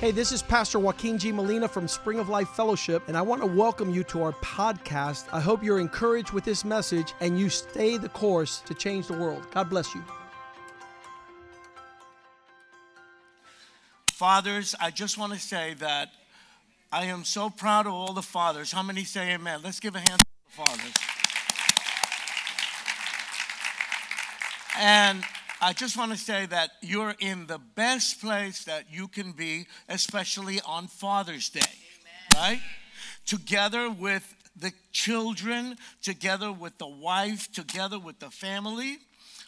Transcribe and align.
Hey, 0.00 0.12
this 0.12 0.30
is 0.30 0.42
Pastor 0.42 0.78
Joaquin 0.78 1.18
G. 1.18 1.32
Molina 1.32 1.66
from 1.66 1.88
Spring 1.88 2.20
of 2.20 2.28
Life 2.28 2.50
Fellowship, 2.50 3.08
and 3.08 3.16
I 3.16 3.22
want 3.22 3.40
to 3.42 3.48
welcome 3.48 3.92
you 3.92 4.04
to 4.04 4.22
our 4.22 4.30
podcast. 4.34 5.24
I 5.32 5.40
hope 5.40 5.60
you're 5.60 5.80
encouraged 5.80 6.30
with 6.30 6.44
this 6.44 6.64
message 6.64 7.14
and 7.20 7.36
you 7.36 7.48
stay 7.48 7.96
the 7.96 8.08
course 8.08 8.60
to 8.66 8.74
change 8.74 9.08
the 9.08 9.14
world. 9.14 9.44
God 9.50 9.68
bless 9.68 9.92
you. 9.96 10.04
Fathers, 14.12 14.76
I 14.80 14.92
just 14.92 15.18
want 15.18 15.32
to 15.32 15.40
say 15.40 15.74
that 15.80 16.12
I 16.92 17.06
am 17.06 17.24
so 17.24 17.50
proud 17.50 17.88
of 17.88 17.92
all 17.92 18.12
the 18.12 18.22
fathers. 18.22 18.70
How 18.70 18.84
many 18.84 19.02
say 19.02 19.34
amen? 19.34 19.62
Let's 19.64 19.80
give 19.80 19.96
a 19.96 19.98
hand 19.98 20.20
to 20.20 20.26
the 20.46 20.52
fathers. 20.52 20.94
And 24.78 25.24
I 25.60 25.72
just 25.72 25.96
want 25.96 26.12
to 26.12 26.18
say 26.18 26.46
that 26.46 26.70
you're 26.82 27.14
in 27.18 27.46
the 27.46 27.58
best 27.58 28.20
place 28.20 28.64
that 28.64 28.84
you 28.92 29.08
can 29.08 29.32
be, 29.32 29.66
especially 29.88 30.60
on 30.64 30.86
Father's 30.86 31.48
Day, 31.48 31.60
Amen. 31.60 32.42
right? 32.42 32.60
Together 33.26 33.90
with 33.90 34.34
the 34.56 34.72
children, 34.92 35.76
together 36.02 36.52
with 36.52 36.78
the 36.78 36.86
wife, 36.86 37.50
together 37.52 37.98
with 37.98 38.20
the 38.20 38.30
family, 38.30 38.98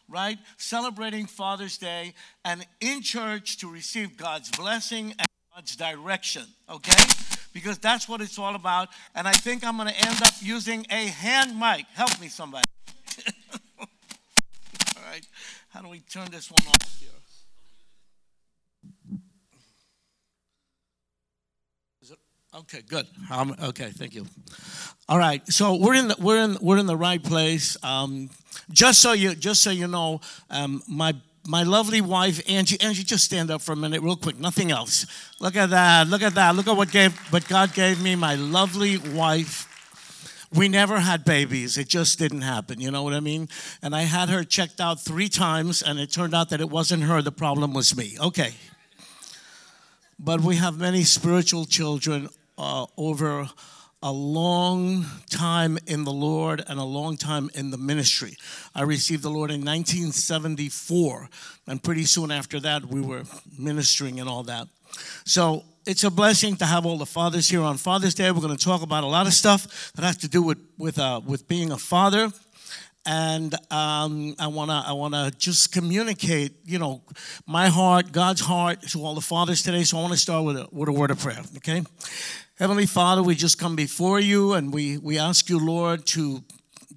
right? 0.09 0.39
Celebrating 0.57 1.27
Father's 1.27 1.79
Day 1.79 2.15
and 2.45 2.67
in 2.81 3.03
church 3.03 3.59
to 3.59 3.71
receive 3.71 4.17
God's 4.17 4.51
blessing 4.51 5.15
and 5.17 5.29
God's 5.55 5.77
direction, 5.77 6.45
okay? 6.69 7.05
Because 7.53 7.79
that's 7.79 8.09
what 8.09 8.21
it's 8.21 8.39
all 8.39 8.57
about. 8.57 8.89
And 9.15 9.29
I 9.29 9.33
think 9.33 9.65
I'm 9.65 9.77
going 9.77 9.89
to 9.89 9.99
end 9.99 10.23
up 10.23 10.35
using 10.41 10.87
a 10.91 11.07
hand 11.07 11.59
mic. 11.59 11.87
Help 11.95 12.21
me, 12.21 12.29
somebody. 12.29 12.67
all 13.81 13.87
right. 15.09 15.27
How 15.71 15.81
do 15.83 15.89
we 15.89 16.01
turn 16.01 16.29
this 16.33 16.51
one 16.51 16.67
off 16.67 16.99
here? 16.99 17.09
It 22.03 22.19
okay? 22.55 22.83
Good. 22.83 23.07
Um, 23.31 23.55
okay, 23.63 23.91
thank 23.91 24.17
you. 24.17 24.27
All 25.09 25.17
right, 25.17 25.47
so 25.47 25.77
we're 25.77 25.95
in 25.95 26.09
the, 26.09 26.17
we're 26.19 26.43
in 26.43 26.59
we're 26.61 26.79
in 26.79 26.87
the 26.87 26.97
right 26.97 27.23
place. 27.23 27.77
Um, 27.85 28.31
just 28.73 28.99
so 28.99 29.13
you 29.13 29.37
just 29.37 29.63
so 29.63 29.71
you 29.71 29.87
know, 29.87 30.21
um, 30.51 30.83
my 30.89 31.15
my 31.47 31.63
lovely 31.63 32.01
wife 32.01 32.43
Angie. 32.51 32.81
Angie, 32.81 33.05
just 33.05 33.25
stand 33.25 33.53
up 33.53 33.63
for 33.63 33.71
a 33.71 33.77
minute, 33.77 34.03
real 34.03 34.17
quick. 34.17 34.41
Nothing 34.41 34.73
else. 34.73 35.07
Look 35.39 35.55
at 35.55 35.71
that. 35.71 36.09
Look 36.09 36.23
at 36.23 36.35
that. 36.35 36.57
Look 36.57 36.67
at 36.67 36.77
what 36.77 36.91
gave 36.91 37.17
what 37.33 37.47
God 37.47 37.75
gave 37.75 38.03
me. 38.03 38.17
My 38.17 38.35
lovely 38.35 38.99
wife 38.99 39.70
we 40.53 40.69
never 40.69 40.99
had 40.99 41.25
babies. 41.25 41.79
It 41.79 41.89
just 41.89 42.19
didn't 42.19 42.41
happen. 42.41 42.81
You 42.81 42.91
know 42.91 43.03
what 43.03 43.15
I 43.15 43.21
mean? 43.21 43.49
And 43.83 43.95
I 43.95 44.03
had 44.03 44.29
her 44.29 44.43
checked 44.43 44.81
out 44.81 45.01
three 45.01 45.29
times, 45.29 45.83
and 45.83 45.99
it 45.99 46.11
turned 46.11 46.35
out 46.35 46.49
that 46.51 46.61
it 46.61 46.69
wasn't 46.69 47.05
her. 47.05 47.23
The 47.23 47.33
problem 47.33 47.73
was 47.73 47.97
me. 47.97 48.17
Okay. 48.21 48.55
But 50.19 50.41
we 50.41 50.57
have 50.57 50.79
many 50.79 51.05
spiritual 51.05 51.67
children 51.67 52.29
uh, 52.59 52.87
over 52.97 53.49
a 54.03 54.13
long 54.13 55.05
time 55.31 55.79
in 55.87 56.05
the 56.05 56.13
Lord 56.13 56.63
and 56.67 56.81
a 56.81 56.85
long 56.85 57.17
time 57.17 57.51
in 57.55 57.71
the 57.71 57.79
ministry. 57.79 58.37
I 58.75 58.83
received 58.83 59.23
the 59.23 59.31
Lord 59.31 59.51
in 59.51 59.61
1974, 59.61 61.29
and 61.69 61.83
pretty 61.83 62.05
soon 62.05 62.31
after 62.31 62.59
that, 62.61 62.87
we 62.87 63.01
were 63.01 63.23
ministering 63.59 64.19
and 64.19 64.29
all 64.29 64.43
that. 64.45 64.69
So 65.25 65.65
it's 65.87 66.05
a 66.05 66.11
blessing 66.11 66.57
to 66.57 66.67
have 66.67 66.85
all 66.85 66.99
the 66.99 67.07
fathers 67.07 67.49
here 67.49 67.63
on 67.63 67.77
Father's 67.77 68.15
Day. 68.15 68.31
We're 68.31 68.41
going 68.41 68.57
to 68.57 68.65
talk 68.65 68.83
about 68.83 69.05
a 69.05 69.07
lot 69.07 69.27
of 69.27 69.33
stuff 69.33 69.93
that 69.95 70.05
has 70.05 70.17
to 70.19 70.29
do 70.29 70.43
with 70.43 70.59
with 70.77 70.99
uh, 70.99 71.21
with 71.27 71.49
being 71.49 71.73
a 71.73 71.79
father, 71.79 72.31
and 73.07 73.55
um, 73.71 74.35
I 74.39 74.47
wanna 74.49 74.85
I 74.87 74.93
wanna 74.93 75.31
just 75.37 75.73
communicate, 75.73 76.53
you 76.65 76.79
know, 76.79 77.03
my 77.47 77.69
heart, 77.69 78.13
God's 78.13 78.41
heart 78.41 78.83
to 78.89 79.05
all 79.05 79.15
the 79.15 79.21
fathers 79.21 79.63
today. 79.63 79.85
So 79.85 79.99
I 79.99 80.03
want 80.03 80.13
to 80.13 80.19
start 80.19 80.45
with 80.45 80.57
a, 80.57 80.69
with 80.71 80.89
a 80.89 80.93
word 80.93 81.11
of 81.11 81.19
prayer. 81.19 81.43
Okay, 81.59 81.83
Heavenly 82.59 82.87
Father, 82.87 83.23
we 83.23 83.35
just 83.35 83.59
come 83.59 83.77
before 83.77 84.21
you 84.21 84.53
and 84.53 84.73
we 84.73 84.99
we 84.99 85.19
ask 85.19 85.49
you, 85.49 85.59
Lord, 85.59 86.07
to 86.07 86.45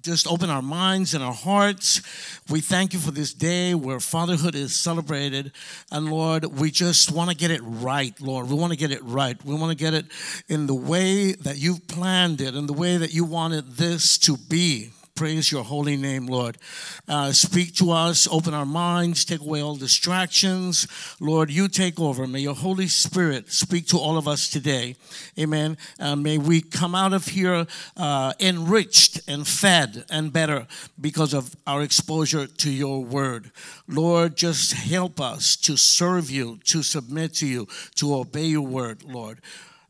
just 0.04 0.30
open 0.30 0.50
our 0.50 0.60
minds 0.60 1.14
and 1.14 1.24
our 1.24 1.32
hearts. 1.32 2.02
We 2.50 2.60
thank 2.60 2.92
you 2.92 2.98
for 2.98 3.10
this 3.10 3.32
day 3.32 3.74
where 3.74 3.98
fatherhood 4.00 4.54
is 4.54 4.76
celebrated. 4.76 5.50
And 5.90 6.10
Lord, 6.10 6.44
we 6.44 6.70
just 6.70 7.10
want 7.10 7.30
to 7.30 7.36
get 7.36 7.50
it 7.50 7.62
right, 7.64 8.14
Lord. 8.20 8.50
We 8.50 8.54
want 8.54 8.72
to 8.72 8.78
get 8.78 8.92
it 8.92 9.02
right. 9.02 9.42
We 9.44 9.54
want 9.54 9.76
to 9.76 9.82
get 9.82 9.94
it 9.94 10.04
in 10.46 10.66
the 10.66 10.74
way 10.74 11.32
that 11.32 11.56
you've 11.56 11.88
planned 11.88 12.42
it, 12.42 12.54
in 12.54 12.66
the 12.66 12.74
way 12.74 12.98
that 12.98 13.14
you 13.14 13.24
wanted 13.24 13.76
this 13.76 14.18
to 14.18 14.36
be. 14.36 14.90
Praise 15.16 15.52
your 15.52 15.62
holy 15.62 15.96
name, 15.96 16.26
Lord. 16.26 16.58
Uh, 17.06 17.30
speak 17.30 17.72
to 17.76 17.92
us, 17.92 18.26
open 18.32 18.52
our 18.52 18.66
minds, 18.66 19.24
take 19.24 19.42
away 19.42 19.62
all 19.62 19.76
distractions. 19.76 20.88
Lord, 21.20 21.52
you 21.52 21.68
take 21.68 22.00
over. 22.00 22.26
May 22.26 22.40
your 22.40 22.56
Holy 22.56 22.88
Spirit 22.88 23.52
speak 23.52 23.86
to 23.88 23.96
all 23.96 24.18
of 24.18 24.26
us 24.26 24.48
today. 24.48 24.96
Amen. 25.38 25.78
Uh, 26.00 26.16
may 26.16 26.36
we 26.36 26.60
come 26.60 26.96
out 26.96 27.12
of 27.12 27.28
here 27.28 27.64
uh, 27.96 28.32
enriched 28.40 29.20
and 29.28 29.46
fed 29.46 30.04
and 30.10 30.32
better 30.32 30.66
because 31.00 31.32
of 31.32 31.54
our 31.64 31.82
exposure 31.82 32.48
to 32.48 32.72
your 32.72 33.04
word. 33.04 33.52
Lord, 33.86 34.34
just 34.34 34.72
help 34.72 35.20
us 35.20 35.54
to 35.58 35.76
serve 35.76 36.28
you, 36.28 36.58
to 36.64 36.82
submit 36.82 37.34
to 37.34 37.46
you, 37.46 37.68
to 37.94 38.16
obey 38.16 38.46
your 38.46 38.66
word, 38.66 39.04
Lord. 39.04 39.40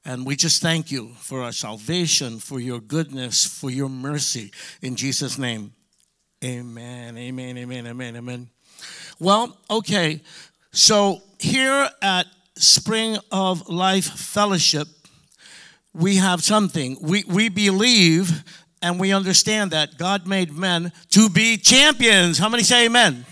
And 0.04 0.26
we 0.26 0.37
just 0.37 0.60
thank 0.60 0.91
you 0.91 1.12
for 1.19 1.42
our 1.42 1.53
salvation, 1.53 2.38
for 2.38 2.60
your 2.60 2.81
goodness, 2.81 3.47
for 3.47 3.70
your 3.70 3.88
mercy. 3.88 4.53
In 4.82 4.97
Jesus' 4.97 5.38
name, 5.38 5.72
amen, 6.44 7.16
amen, 7.16 7.56
amen, 7.56 7.87
amen, 7.87 8.16
amen. 8.16 8.50
Well, 9.19 9.56
okay, 9.70 10.20
so 10.72 11.22
here 11.38 11.88
at 12.03 12.26
Spring 12.56 13.16
of 13.32 13.69
Life 13.69 14.04
Fellowship, 14.04 14.88
we 15.94 16.16
have 16.16 16.43
something. 16.43 16.98
We, 17.00 17.25
we 17.26 17.48
believe 17.48 18.44
and 18.82 19.00
we 19.00 19.12
understand 19.12 19.70
that 19.70 19.97
God 19.97 20.26
made 20.26 20.53
men 20.53 20.93
to 21.10 21.31
be 21.31 21.56
champions. 21.56 22.37
How 22.38 22.50
many 22.50 22.62
say 22.62 22.87
amen? 22.87 23.25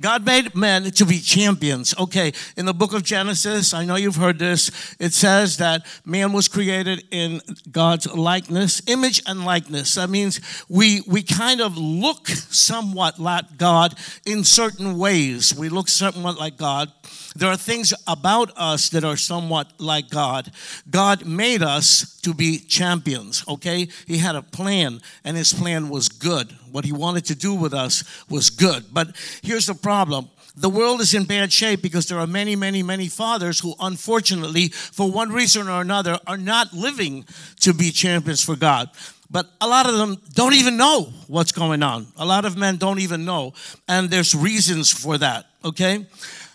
God 0.00 0.24
made 0.24 0.54
men 0.54 0.90
to 0.90 1.06
be 1.06 1.20
champions. 1.20 1.94
Okay, 1.98 2.32
in 2.56 2.66
the 2.66 2.74
book 2.74 2.92
of 2.92 3.02
Genesis, 3.02 3.72
I 3.72 3.84
know 3.84 3.96
you've 3.96 4.16
heard 4.16 4.38
this, 4.38 4.96
it 4.98 5.12
says 5.12 5.56
that 5.58 5.86
man 6.04 6.32
was 6.32 6.48
created 6.48 7.04
in 7.10 7.40
God's 7.70 8.06
likeness, 8.12 8.82
image 8.86 9.22
and 9.26 9.44
likeness. 9.44 9.94
That 9.94 10.10
means 10.10 10.40
we 10.68 11.02
we 11.06 11.22
kind 11.22 11.60
of 11.60 11.76
look 11.76 12.28
somewhat 12.28 13.18
like 13.18 13.56
God 13.56 13.94
in 14.24 14.44
certain 14.44 14.98
ways. 14.98 15.54
We 15.54 15.68
look 15.68 15.88
somewhat 15.88 16.38
like 16.38 16.56
God. 16.56 16.92
There 17.34 17.48
are 17.48 17.56
things 17.56 17.92
about 18.06 18.50
us 18.56 18.88
that 18.90 19.04
are 19.04 19.16
somewhat 19.16 19.72
like 19.78 20.10
God. 20.10 20.50
God 20.88 21.26
made 21.26 21.62
us 21.62 22.18
to 22.22 22.32
be 22.32 22.58
champions, 22.58 23.44
okay? 23.46 23.88
He 24.06 24.18
had 24.18 24.36
a 24.36 24.42
plan, 24.42 25.00
and 25.24 25.36
his 25.36 25.52
plan 25.52 25.88
was 25.88 26.08
good. 26.08 26.50
What 26.72 26.84
he 26.84 26.92
wanted 26.92 27.26
to 27.26 27.34
do 27.34 27.54
with 27.54 27.74
us 27.74 28.04
was 28.30 28.50
good. 28.50 28.86
But 28.92 29.16
here's 29.42 29.66
the 29.66 29.74
problem 29.74 30.30
the 30.58 30.70
world 30.70 31.02
is 31.02 31.12
in 31.12 31.24
bad 31.24 31.52
shape 31.52 31.82
because 31.82 32.06
there 32.06 32.18
are 32.18 32.26
many, 32.26 32.56
many, 32.56 32.82
many 32.82 33.08
fathers 33.08 33.60
who, 33.60 33.74
unfortunately, 33.78 34.68
for 34.68 35.10
one 35.10 35.30
reason 35.30 35.68
or 35.68 35.82
another, 35.82 36.18
are 36.26 36.38
not 36.38 36.72
living 36.72 37.26
to 37.60 37.74
be 37.74 37.90
champions 37.90 38.42
for 38.42 38.56
God. 38.56 38.88
But 39.30 39.50
a 39.60 39.66
lot 39.66 39.86
of 39.86 39.96
them 39.96 40.16
don't 40.32 40.54
even 40.54 40.78
know 40.78 41.12
what's 41.26 41.52
going 41.52 41.82
on. 41.82 42.06
A 42.16 42.24
lot 42.24 42.46
of 42.46 42.56
men 42.56 42.76
don't 42.76 43.00
even 43.00 43.24
know. 43.24 43.52
And 43.86 44.08
there's 44.08 44.34
reasons 44.34 44.90
for 44.90 45.18
that, 45.18 45.46
okay? 45.64 46.06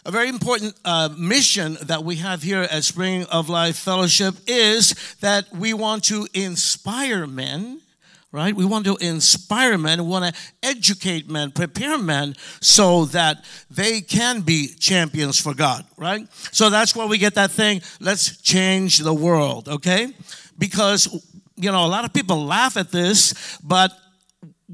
A 0.04 0.10
very 0.10 0.30
important 0.30 0.74
uh, 0.84 1.10
mission 1.16 1.78
that 1.84 2.04
we 2.04 2.16
have 2.16 2.42
here 2.42 2.62
at 2.64 2.84
Spring 2.84 3.24
of 3.26 3.50
Life 3.50 3.78
Fellowship 3.78 4.34
is 4.48 4.96
that 5.22 5.46
we 5.54 5.76
want 5.76 6.06
to 6.06 6.28
inspire 6.34 7.28
men 7.28 7.82
right? 8.34 8.56
We 8.56 8.64
want 8.64 8.86
to 8.86 8.96
inspire 9.02 9.78
men, 9.78 10.02
we 10.04 10.10
want 10.10 10.34
to 10.34 10.42
educate 10.64 11.30
men, 11.30 11.52
prepare 11.52 11.98
men 11.98 12.34
so 12.62 13.04
that 13.08 13.44
they 13.70 14.00
can 14.00 14.40
be 14.40 14.70
champions 14.70 15.38
for 15.38 15.54
God, 15.54 15.86
right? 15.98 16.26
So 16.54 16.70
that's 16.70 16.96
why 16.96 17.06
we 17.08 17.18
get 17.18 17.36
that 17.36 17.52
thing, 17.52 17.82
let's 18.00 18.42
change 18.42 19.00
the 19.00 19.14
world, 19.14 19.68
okay? 19.68 20.14
Because, 20.58 21.08
you 21.58 21.74
know, 21.74 21.86
a 21.86 21.92
lot 21.92 22.06
of 22.06 22.14
people 22.14 22.46
laugh 22.46 22.78
at 22.78 22.90
this, 22.90 23.58
but 23.62 23.92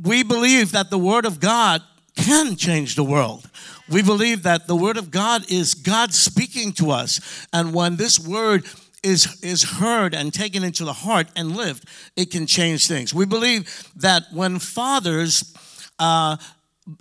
we 0.03 0.21
believe 0.21 0.73
that 0.73 0.91
the 0.91 0.99
Word 0.99 1.25
of 1.25 1.39
God 1.39 1.81
can 2.15 2.55
change 2.57 2.95
the 2.95 3.03
world. 3.03 3.49
We 3.89 4.01
believe 4.01 4.43
that 4.43 4.67
the 4.67 4.75
Word 4.75 4.97
of 4.97 5.11
God 5.11 5.49
is 5.49 5.73
God 5.73 6.13
speaking 6.13 6.73
to 6.73 6.91
us. 6.91 7.47
And 7.53 7.73
when 7.73 7.95
this 7.95 8.19
Word 8.19 8.65
is, 9.03 9.41
is 9.41 9.63
heard 9.63 10.13
and 10.13 10.33
taken 10.33 10.63
into 10.63 10.83
the 10.83 10.93
heart 10.93 11.27
and 11.35 11.55
lived, 11.55 11.85
it 12.15 12.31
can 12.31 12.45
change 12.45 12.87
things. 12.87 13.13
We 13.13 13.25
believe 13.25 13.89
that 13.95 14.23
when 14.33 14.59
fathers 14.59 15.53
uh, 15.99 16.37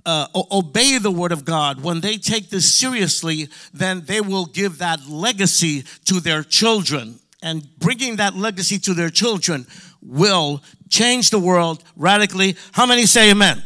uh, 0.05 0.27
obey 0.35 0.99
the 0.99 1.11
word 1.11 1.33
of 1.33 1.45
God, 1.45 1.83
when 1.83 2.01
they 2.01 2.17
take 2.17 2.51
this 2.51 2.73
seriously, 2.73 3.49
then 3.73 4.03
they 4.07 4.21
will 4.21 4.47
give 4.47 4.79
that 4.79 5.09
legacy 5.09 5.85
to 6.07 6.21
their 6.21 6.43
children. 6.43 7.19
And 7.43 7.67
bringing 7.79 8.17
that 8.17 8.35
legacy 8.35 8.79
to 8.81 8.95
their 8.95 9.11
children 9.11 9.67
will 10.03 10.63
change 10.89 11.31
the 11.31 11.39
world 11.39 11.83
radically. 11.97 12.57
How 12.73 12.87
many 12.87 13.07
say 13.07 13.31
amen? 13.31 13.63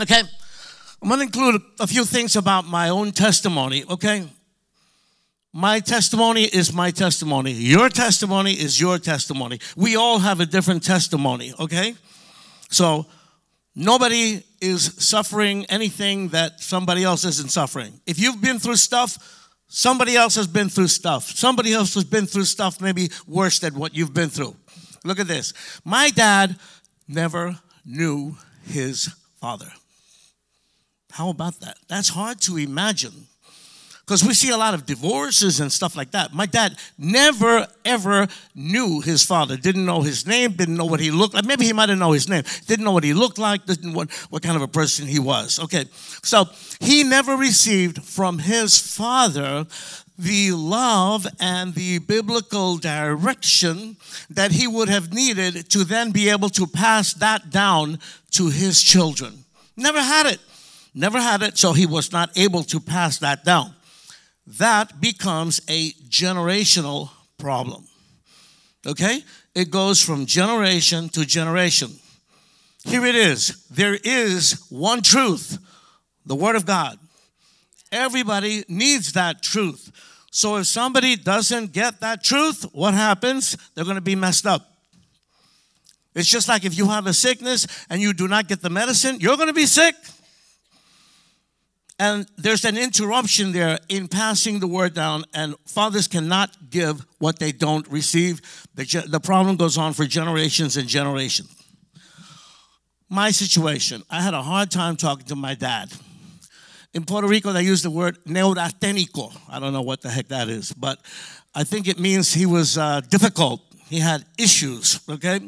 Okay. 0.00 0.22
I'm 1.02 1.08
going 1.08 1.20
to 1.20 1.26
include 1.26 1.62
a 1.78 1.86
few 1.86 2.04
things 2.04 2.36
about 2.36 2.66
my 2.66 2.90
own 2.90 3.12
testimony, 3.12 3.84
okay? 3.88 4.28
My 5.52 5.80
testimony 5.80 6.44
is 6.44 6.72
my 6.72 6.90
testimony. 6.90 7.52
Your 7.52 7.88
testimony 7.88 8.52
is 8.52 8.80
your 8.80 8.98
testimony. 8.98 9.58
We 9.76 9.96
all 9.96 10.18
have 10.18 10.40
a 10.40 10.46
different 10.46 10.84
testimony, 10.84 11.54
okay? 11.58 11.94
So 12.68 13.06
nobody 13.74 14.42
is 14.60 14.94
suffering 14.98 15.64
anything 15.66 16.28
that 16.28 16.60
somebody 16.60 17.02
else 17.02 17.24
isn't 17.24 17.50
suffering. 17.50 17.98
If 18.06 18.20
you've 18.20 18.42
been 18.42 18.58
through 18.58 18.76
stuff, 18.76 19.16
somebody 19.68 20.16
else 20.16 20.34
has 20.34 20.46
been 20.46 20.68
through 20.68 20.88
stuff. 20.88 21.30
Somebody 21.30 21.72
else 21.72 21.94
has 21.94 22.04
been 22.04 22.26
through 22.26 22.44
stuff 22.44 22.80
maybe 22.80 23.08
worse 23.26 23.58
than 23.58 23.74
what 23.74 23.96
you've 23.96 24.14
been 24.14 24.28
through. 24.28 24.54
Look 25.02 25.18
at 25.18 25.26
this. 25.26 25.54
My 25.82 26.10
dad 26.10 26.56
never 27.08 27.58
knew 27.86 28.36
his 28.66 29.08
father. 29.40 29.72
How 31.10 31.30
about 31.30 31.60
that? 31.60 31.78
That's 31.88 32.08
hard 32.08 32.40
to 32.42 32.56
imagine 32.56 33.26
because 34.10 34.24
we 34.24 34.34
see 34.34 34.50
a 34.50 34.56
lot 34.56 34.74
of 34.74 34.86
divorces 34.86 35.60
and 35.60 35.72
stuff 35.72 35.94
like 35.94 36.10
that. 36.10 36.34
My 36.34 36.46
dad 36.46 36.76
never 36.98 37.68
ever 37.84 38.26
knew 38.56 39.00
his 39.00 39.24
father, 39.24 39.56
didn't 39.56 39.86
know 39.86 40.00
his 40.02 40.26
name, 40.26 40.50
didn't 40.50 40.76
know 40.76 40.84
what 40.84 40.98
he 40.98 41.12
looked 41.12 41.34
like. 41.34 41.44
Maybe 41.44 41.64
he 41.64 41.72
might 41.72 41.90
have 41.90 41.98
known 41.98 42.14
his 42.14 42.28
name, 42.28 42.42
didn't 42.66 42.84
know 42.84 42.90
what 42.90 43.04
he 43.04 43.14
looked 43.14 43.38
like, 43.38 43.66
didn't 43.66 43.92
know 43.92 43.96
what, 43.96 44.10
what 44.30 44.42
kind 44.42 44.56
of 44.56 44.62
a 44.62 44.68
person 44.68 45.06
he 45.06 45.20
was. 45.20 45.60
Okay, 45.60 45.84
so 46.24 46.46
he 46.80 47.04
never 47.04 47.36
received 47.36 48.02
from 48.02 48.40
his 48.40 48.76
father 48.78 49.64
the 50.18 50.50
love 50.50 51.24
and 51.38 51.74
the 51.74 51.98
biblical 52.00 52.78
direction 52.78 53.96
that 54.28 54.50
he 54.50 54.66
would 54.66 54.88
have 54.88 55.14
needed 55.14 55.70
to 55.70 55.84
then 55.84 56.10
be 56.10 56.28
able 56.30 56.48
to 56.48 56.66
pass 56.66 57.14
that 57.14 57.50
down 57.50 58.00
to 58.32 58.48
his 58.48 58.82
children. 58.82 59.44
Never 59.76 60.02
had 60.02 60.26
it. 60.26 60.40
Never 60.94 61.20
had 61.20 61.42
it, 61.42 61.56
so 61.56 61.72
he 61.72 61.86
was 61.86 62.12
not 62.12 62.36
able 62.36 62.64
to 62.64 62.80
pass 62.80 63.18
that 63.18 63.44
down 63.44 63.74
that 64.58 65.00
becomes 65.00 65.60
a 65.68 65.92
generational 66.08 67.10
problem. 67.38 67.86
Okay? 68.86 69.22
It 69.54 69.70
goes 69.70 70.02
from 70.02 70.26
generation 70.26 71.08
to 71.10 71.24
generation. 71.24 71.90
Here 72.84 73.04
it 73.04 73.14
is 73.14 73.66
there 73.68 73.98
is 74.02 74.64
one 74.70 75.02
truth, 75.02 75.58
the 76.24 76.34
Word 76.34 76.56
of 76.56 76.66
God. 76.66 76.98
Everybody 77.92 78.64
needs 78.68 79.12
that 79.12 79.42
truth. 79.42 79.90
So 80.30 80.56
if 80.56 80.66
somebody 80.66 81.16
doesn't 81.16 81.72
get 81.72 82.00
that 82.00 82.22
truth, 82.22 82.64
what 82.72 82.94
happens? 82.94 83.56
They're 83.74 83.84
going 83.84 83.96
to 83.96 84.00
be 84.00 84.14
messed 84.14 84.46
up. 84.46 84.66
It's 86.14 86.28
just 86.28 86.48
like 86.48 86.64
if 86.64 86.76
you 86.76 86.88
have 86.88 87.06
a 87.06 87.12
sickness 87.12 87.66
and 87.90 88.00
you 88.00 88.12
do 88.12 88.28
not 88.28 88.48
get 88.48 88.62
the 88.62 88.70
medicine, 88.70 89.18
you're 89.20 89.36
going 89.36 89.48
to 89.48 89.54
be 89.54 89.66
sick. 89.66 89.94
And 92.00 92.26
there's 92.38 92.64
an 92.64 92.78
interruption 92.78 93.52
there 93.52 93.78
in 93.90 94.08
passing 94.08 94.58
the 94.58 94.66
word 94.66 94.94
down, 94.94 95.24
and 95.34 95.54
fathers 95.66 96.08
cannot 96.08 96.70
give 96.70 97.04
what 97.18 97.38
they 97.38 97.52
don't 97.52 97.86
receive. 97.88 98.40
The, 98.74 99.04
the 99.06 99.20
problem 99.20 99.56
goes 99.56 99.76
on 99.76 99.92
for 99.92 100.06
generations 100.06 100.78
and 100.78 100.88
generations. 100.88 101.54
My 103.10 103.30
situation, 103.30 104.02
I 104.08 104.22
had 104.22 104.32
a 104.32 104.40
hard 104.40 104.70
time 104.70 104.96
talking 104.96 105.26
to 105.26 105.36
my 105.36 105.54
dad. 105.54 105.92
In 106.94 107.04
Puerto 107.04 107.28
Rico, 107.28 107.52
they 107.52 107.64
use 107.64 107.82
the 107.82 107.90
word 107.90 108.16
neurastenico. 108.24 109.30
I 109.50 109.60
don't 109.60 109.74
know 109.74 109.82
what 109.82 110.00
the 110.00 110.08
heck 110.08 110.28
that 110.28 110.48
is, 110.48 110.72
but 110.72 110.98
I 111.54 111.64
think 111.64 111.86
it 111.86 111.98
means 111.98 112.32
he 112.32 112.46
was 112.46 112.78
uh, 112.78 113.02
difficult. 113.10 113.60
He 113.90 113.98
had 113.98 114.24
issues, 114.38 115.00
okay? 115.06 115.40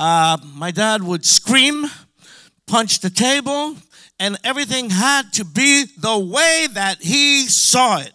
Uh, 0.00 0.36
my 0.52 0.72
dad 0.72 1.04
would 1.04 1.24
scream, 1.24 1.86
punch 2.66 2.98
the 2.98 3.10
table, 3.10 3.76
and 4.18 4.38
everything 4.44 4.90
had 4.90 5.32
to 5.34 5.44
be 5.44 5.84
the 5.98 6.18
way 6.18 6.68
that 6.72 7.02
he 7.02 7.46
saw 7.46 7.98
it. 7.98 8.12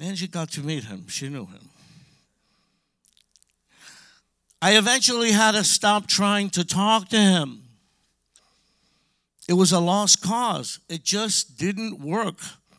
Angie 0.00 0.28
got 0.28 0.50
to 0.52 0.62
meet 0.62 0.84
him, 0.84 1.06
she 1.08 1.28
knew 1.28 1.44
him. 1.46 1.68
I 4.62 4.76
eventually 4.76 5.32
had 5.32 5.52
to 5.52 5.64
stop 5.64 6.06
trying 6.06 6.50
to 6.50 6.64
talk 6.64 7.08
to 7.10 7.18
him. 7.18 7.62
It 9.48 9.54
was 9.54 9.72
a 9.72 9.80
lost 9.80 10.22
cause. 10.22 10.78
It 10.88 11.02
just 11.02 11.58
didn't 11.58 11.98
work. 11.98 12.38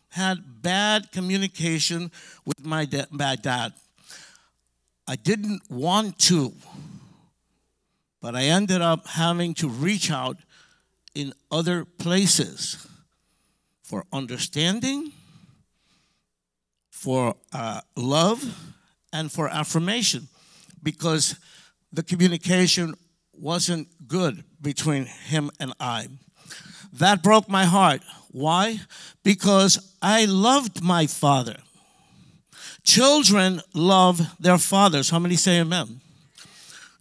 Had 0.09 0.61
bad 0.61 1.11
communication 1.11 2.11
with 2.45 2.65
my, 2.65 2.85
da- 2.85 3.05
my 3.09 3.35
dad. 3.35 3.73
I 5.07 5.15
didn't 5.15 5.61
want 5.69 6.17
to. 6.19 6.53
But 8.21 8.35
I 8.35 8.43
ended 8.43 8.81
up 8.81 9.07
having 9.07 9.53
to 9.55 9.67
reach 9.67 10.11
out 10.11 10.37
in 11.15 11.33
other 11.51 11.85
places 11.85 12.87
for 13.83 14.05
understanding, 14.13 15.11
for 16.91 17.35
uh, 17.51 17.81
love, 17.95 18.43
and 19.11 19.31
for 19.31 19.49
affirmation 19.49 20.27
because 20.81 21.35
the 21.91 22.03
communication 22.03 22.95
wasn't 23.33 23.87
good 24.07 24.43
between 24.61 25.05
him 25.05 25.51
and 25.59 25.73
I. 25.79 26.07
That 26.93 27.23
broke 27.23 27.49
my 27.49 27.65
heart. 27.65 28.01
Why? 28.29 28.79
Because 29.23 29.93
I 30.01 30.25
loved 30.25 30.83
my 30.83 31.07
father. 31.07 31.57
Children 32.83 33.61
love 33.73 34.21
their 34.39 34.57
fathers. 34.57 35.09
How 35.09 35.19
many 35.19 35.35
say 35.35 35.59
amen? 35.59 36.01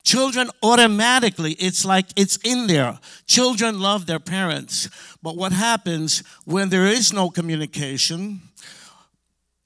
Children 0.03 0.51
automatically, 0.63 1.53
it's 1.53 1.85
like 1.85 2.07
it's 2.17 2.37
in 2.39 2.67
there. 2.67 2.99
Children 3.27 3.81
love 3.81 4.07
their 4.07 4.19
parents. 4.19 4.89
But 5.23 5.37
what 5.37 5.53
happens 5.53 6.23
when 6.45 6.71
there 6.71 6.87
is 6.87 7.13
no 7.13 7.31
communication? 7.31 8.41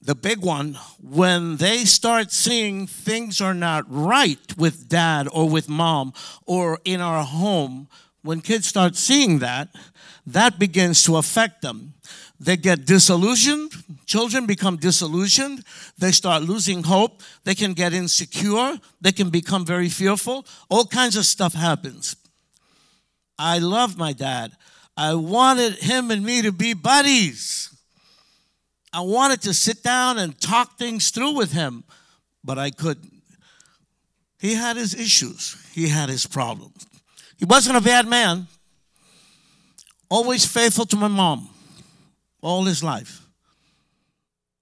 The 0.01 0.13
big 0.13 0.39
one, 0.39 0.77
when 1.01 1.57
they 1.57 1.85
start 1.85 2.31
seeing 2.31 2.85
things 2.85 3.41
are 3.41 3.55
not 3.55 3.85
right 3.87 4.55
with 4.57 4.87
dad 4.87 5.27
or 5.31 5.49
with 5.49 5.67
mom 5.67 6.13
or 6.45 6.79
in 6.85 7.01
our 7.01 7.23
home, 7.23 7.87
when 8.21 8.41
kids 8.41 8.67
start 8.67 8.95
seeing 8.95 9.39
that, 9.39 9.69
that 10.27 10.59
begins 10.59 11.03
to 11.03 11.17
affect 11.17 11.61
them. 11.61 11.93
They 12.39 12.57
get 12.57 12.85
disillusioned. 12.85 13.71
Children 14.05 14.45
become 14.45 14.77
disillusioned. 14.77 15.63
They 15.97 16.11
start 16.11 16.43
losing 16.43 16.83
hope. 16.83 17.21
They 17.43 17.55
can 17.55 17.73
get 17.73 17.93
insecure. 17.93 18.77
They 18.99 19.11
can 19.11 19.29
become 19.29 19.65
very 19.65 19.89
fearful. 19.89 20.45
All 20.69 20.85
kinds 20.85 21.15
of 21.15 21.25
stuff 21.25 21.53
happens. 21.53 22.15
I 23.39 23.59
love 23.59 23.97
my 23.97 24.13
dad. 24.13 24.51
I 24.97 25.13
wanted 25.13 25.75
him 25.75 26.11
and 26.11 26.23
me 26.23 26.41
to 26.41 26.51
be 26.51 26.73
buddies. 26.73 27.69
I 28.93 29.01
wanted 29.01 29.41
to 29.43 29.53
sit 29.53 29.83
down 29.83 30.17
and 30.17 30.39
talk 30.39 30.77
things 30.77 31.09
through 31.09 31.35
with 31.35 31.51
him, 31.51 31.83
but 32.43 32.57
I 32.57 32.69
couldn't. 32.69 33.11
He 34.39 34.55
had 34.55 34.77
his 34.77 34.93
issues, 34.93 35.57
he 35.73 35.89
had 35.89 36.07
his 36.07 36.25
problems. 36.25 36.85
He 37.37 37.43
wasn't 37.43 37.75
a 37.75 37.81
bad 37.81 38.07
man, 38.07 38.47
always 40.09 40.45
faithful 40.45 40.85
to 40.85 40.95
my 40.95 41.09
mom 41.09 41.49
all 42.45 42.63
his 42.63 42.83
life. 42.83 43.21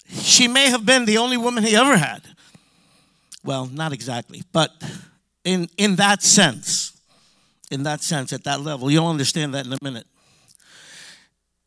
She 0.08 0.48
may 0.48 0.70
have 0.70 0.86
been 0.86 1.06
the 1.06 1.18
only 1.18 1.38
woman 1.38 1.64
he 1.64 1.76
ever 1.76 1.98
had. 1.98 2.22
Well, 3.44 3.66
not 3.66 3.92
exactly, 3.92 4.44
but 4.54 4.72
in, 5.44 5.70
in 5.78 5.98
that 5.98 6.24
sense, 6.24 6.98
in 7.70 7.84
that 7.84 8.02
sense, 8.02 8.32
at 8.32 8.46
that 8.46 8.62
level, 8.62 8.90
you'll 8.90 9.08
understand 9.08 9.54
that 9.54 9.66
in 9.66 9.74
a 9.74 9.78
minute. 9.82 10.08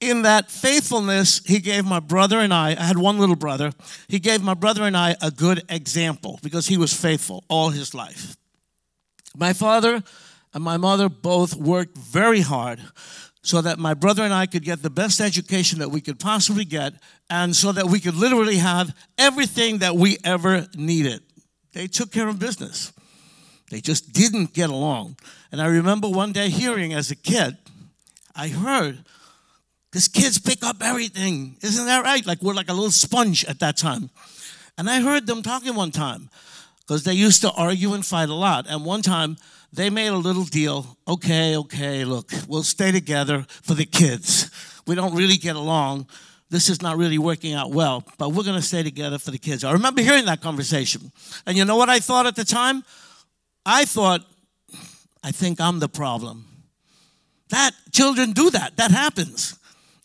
In 0.01 0.23
that 0.23 0.51
faithfulness, 0.51 1.43
he 1.45 1.59
gave 1.59 1.85
my 1.85 2.01
brother 2.01 2.39
and 2.39 2.53
I, 2.53 2.71
I 2.71 2.85
had 2.85 2.97
one 2.99 3.19
little 3.19 3.37
brother, 3.37 3.73
he 4.09 4.19
gave 4.19 4.43
my 4.43 4.55
brother 4.55 4.85
and 4.85 4.97
I 4.97 5.17
a 5.21 5.31
good 5.31 5.63
example 5.69 6.39
because 6.43 6.67
he 6.67 6.79
was 6.79 6.93
faithful 6.95 7.45
all 7.49 7.71
his 7.71 7.95
life. 7.95 8.37
My 9.37 9.53
father 9.53 10.03
and 10.55 10.65
my 10.65 10.79
mother 10.79 11.11
both 11.11 11.55
worked 11.55 11.97
very 11.97 12.41
hard 12.41 12.81
so 13.47 13.61
that 13.61 13.79
my 13.79 13.95
brother 13.95 14.25
and 14.25 14.35
I 14.35 14.47
could 14.47 14.65
get 14.65 14.83
the 14.83 14.91
best 14.91 15.21
education 15.21 15.79
that 15.79 15.89
we 15.89 16.01
could 16.01 16.19
possibly 16.19 16.65
get, 16.65 16.95
and 17.31 17.55
so 17.55 17.71
that 17.71 17.87
we 17.87 18.01
could 18.01 18.17
literally 18.17 18.57
have 18.57 18.93
everything 19.19 19.79
that 19.79 19.95
we 19.95 20.19
ever 20.25 20.67
needed. 20.75 21.23
They 21.73 21.87
took 21.87 22.11
care 22.11 22.27
of 22.27 22.41
business. 22.41 22.93
They 23.71 23.81
just 23.81 24.13
didn't 24.13 24.53
get 24.53 24.69
along. 24.69 25.19
And 25.53 25.63
I 25.63 25.67
remember 25.67 26.09
one 26.09 26.33
day 26.33 26.49
hearing 26.49 26.93
as 26.93 27.13
a 27.13 27.15
kid, 27.15 27.57
I 28.35 28.49
heard, 28.49 29.05
these 29.93 30.09
kids 30.09 30.41
pick 30.41 30.65
up 30.65 30.79
everything. 30.83 31.57
Isn't 31.63 31.87
that 31.87 32.03
right? 32.03 32.27
Like 32.27 32.43
we're 32.43 32.53
like 32.53 32.69
a 32.69 32.75
little 32.75 32.91
sponge 32.91 33.45
at 33.45 33.61
that 33.61 33.77
time. 33.77 34.11
And 34.77 34.91
I 34.91 35.03
heard 35.03 35.29
them 35.29 35.43
talking 35.43 35.77
one 35.77 35.93
time 35.93 36.31
because 36.81 37.05
they 37.05 37.15
used 37.15 37.43
to 37.43 37.53
argue 37.53 37.95
and 37.95 38.05
fight 38.05 38.29
a 38.29 38.35
lot. 38.35 38.67
And 38.69 38.85
one 38.85 39.03
time, 39.03 39.37
they 39.73 39.91
made 39.91 40.09
a 40.09 40.17
little 40.17 40.45
deal. 40.45 40.97
Okay, 41.07 41.57
okay, 41.57 42.05
look, 42.05 42.31
we'll 42.49 42.63
stay 42.63 42.93
together 42.93 43.47
for 43.63 43.75
the 43.75 43.85
kids. 43.85 44.51
We 44.87 44.95
don't 44.95 45.15
really 45.15 45.37
get 45.37 45.57
along. 45.57 46.07
This 46.49 46.69
is 46.69 46.81
not 46.81 46.97
really 46.97 47.19
working 47.19 47.55
out 47.55 47.73
well, 47.73 48.05
but 48.19 48.31
we're 48.31 48.45
going 48.45 48.57
to 48.57 48.67
stay 48.67 48.83
together 48.83 49.19
for 49.19 49.33
the 49.33 49.39
kids. 49.39 49.65
I 49.65 49.73
remember 49.73 50.01
hearing 50.01 50.27
that 50.27 50.41
conversation. 50.41 51.11
And 51.45 51.57
you 51.57 51.65
know 51.65 51.77
what 51.77 51.89
I 51.89 51.99
thought 51.99 52.27
at 52.27 52.37
the 52.37 52.45
time? 52.45 52.85
I 53.65 53.85
thought, 53.85 54.25
I 55.25 55.33
think 55.33 55.61
I'm 55.61 55.81
the 55.81 55.89
problem. 55.89 56.47
That 57.49 57.73
children 57.93 58.33
do 58.33 58.51
that. 58.51 58.77
That 58.77 58.93
happens. 58.93 59.59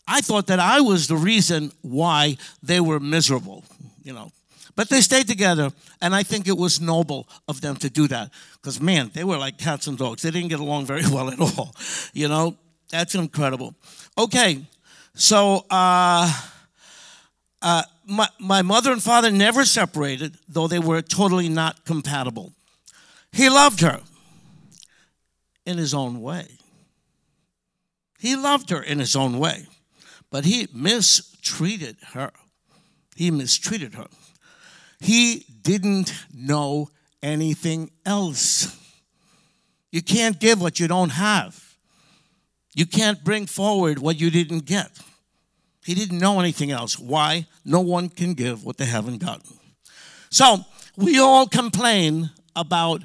I 0.06 0.20
thought 0.20 0.48
that 0.48 0.58
I 0.58 0.80
was 0.80 1.06
the 1.06 1.16
reason 1.16 1.70
why 1.80 2.36
they 2.62 2.80
were 2.80 2.98
miserable, 2.98 3.64
you 4.02 4.12
know. 4.12 4.32
But 4.74 4.88
they 4.88 5.02
stayed 5.02 5.28
together, 5.28 5.70
and 6.00 6.14
I 6.14 6.22
think 6.22 6.48
it 6.48 6.56
was 6.56 6.80
noble 6.80 7.28
of 7.46 7.60
them 7.60 7.76
to 7.76 7.90
do 7.90 8.08
that. 8.08 8.30
Because, 8.54 8.80
man, 8.80 9.10
they 9.12 9.24
were 9.24 9.36
like 9.36 9.58
cats 9.58 9.86
and 9.86 9.98
dogs. 9.98 10.22
They 10.22 10.30
didn't 10.30 10.48
get 10.48 10.60
along 10.60 10.86
very 10.86 11.06
well 11.10 11.30
at 11.30 11.40
all. 11.40 11.74
You 12.14 12.28
know, 12.28 12.56
that's 12.90 13.14
incredible. 13.14 13.74
Okay, 14.16 14.64
so 15.14 15.64
uh, 15.70 16.32
uh, 17.60 17.82
my, 18.06 18.28
my 18.38 18.62
mother 18.62 18.92
and 18.92 19.02
father 19.02 19.30
never 19.30 19.64
separated, 19.64 20.36
though 20.48 20.68
they 20.68 20.78
were 20.78 21.02
totally 21.02 21.48
not 21.48 21.84
compatible. 21.84 22.52
He 23.30 23.48
loved 23.48 23.80
her 23.80 24.00
in 25.64 25.78
his 25.78 25.94
own 25.94 26.20
way. 26.20 26.48
He 28.18 28.36
loved 28.36 28.70
her 28.70 28.82
in 28.82 28.98
his 28.98 29.16
own 29.16 29.38
way, 29.38 29.66
but 30.30 30.44
he 30.44 30.68
mistreated 30.72 31.96
her. 32.12 32.30
He 33.16 33.30
mistreated 33.30 33.94
her. 33.94 34.06
He 35.02 35.44
didn't 35.62 36.12
know 36.32 36.88
anything 37.22 37.90
else. 38.06 38.78
You 39.90 40.00
can't 40.00 40.38
give 40.38 40.60
what 40.60 40.78
you 40.78 40.86
don't 40.86 41.10
have. 41.10 41.76
You 42.74 42.86
can't 42.86 43.22
bring 43.24 43.46
forward 43.46 43.98
what 43.98 44.20
you 44.20 44.30
didn't 44.30 44.64
get. 44.64 44.90
He 45.84 45.94
didn't 45.94 46.20
know 46.20 46.38
anything 46.38 46.70
else. 46.70 46.98
Why? 46.98 47.46
No 47.64 47.80
one 47.80 48.08
can 48.08 48.34
give 48.34 48.64
what 48.64 48.76
they 48.78 48.86
haven't 48.86 49.18
gotten. 49.18 49.58
So 50.30 50.64
we 50.96 51.18
all 51.18 51.48
complain 51.48 52.30
about 52.54 53.02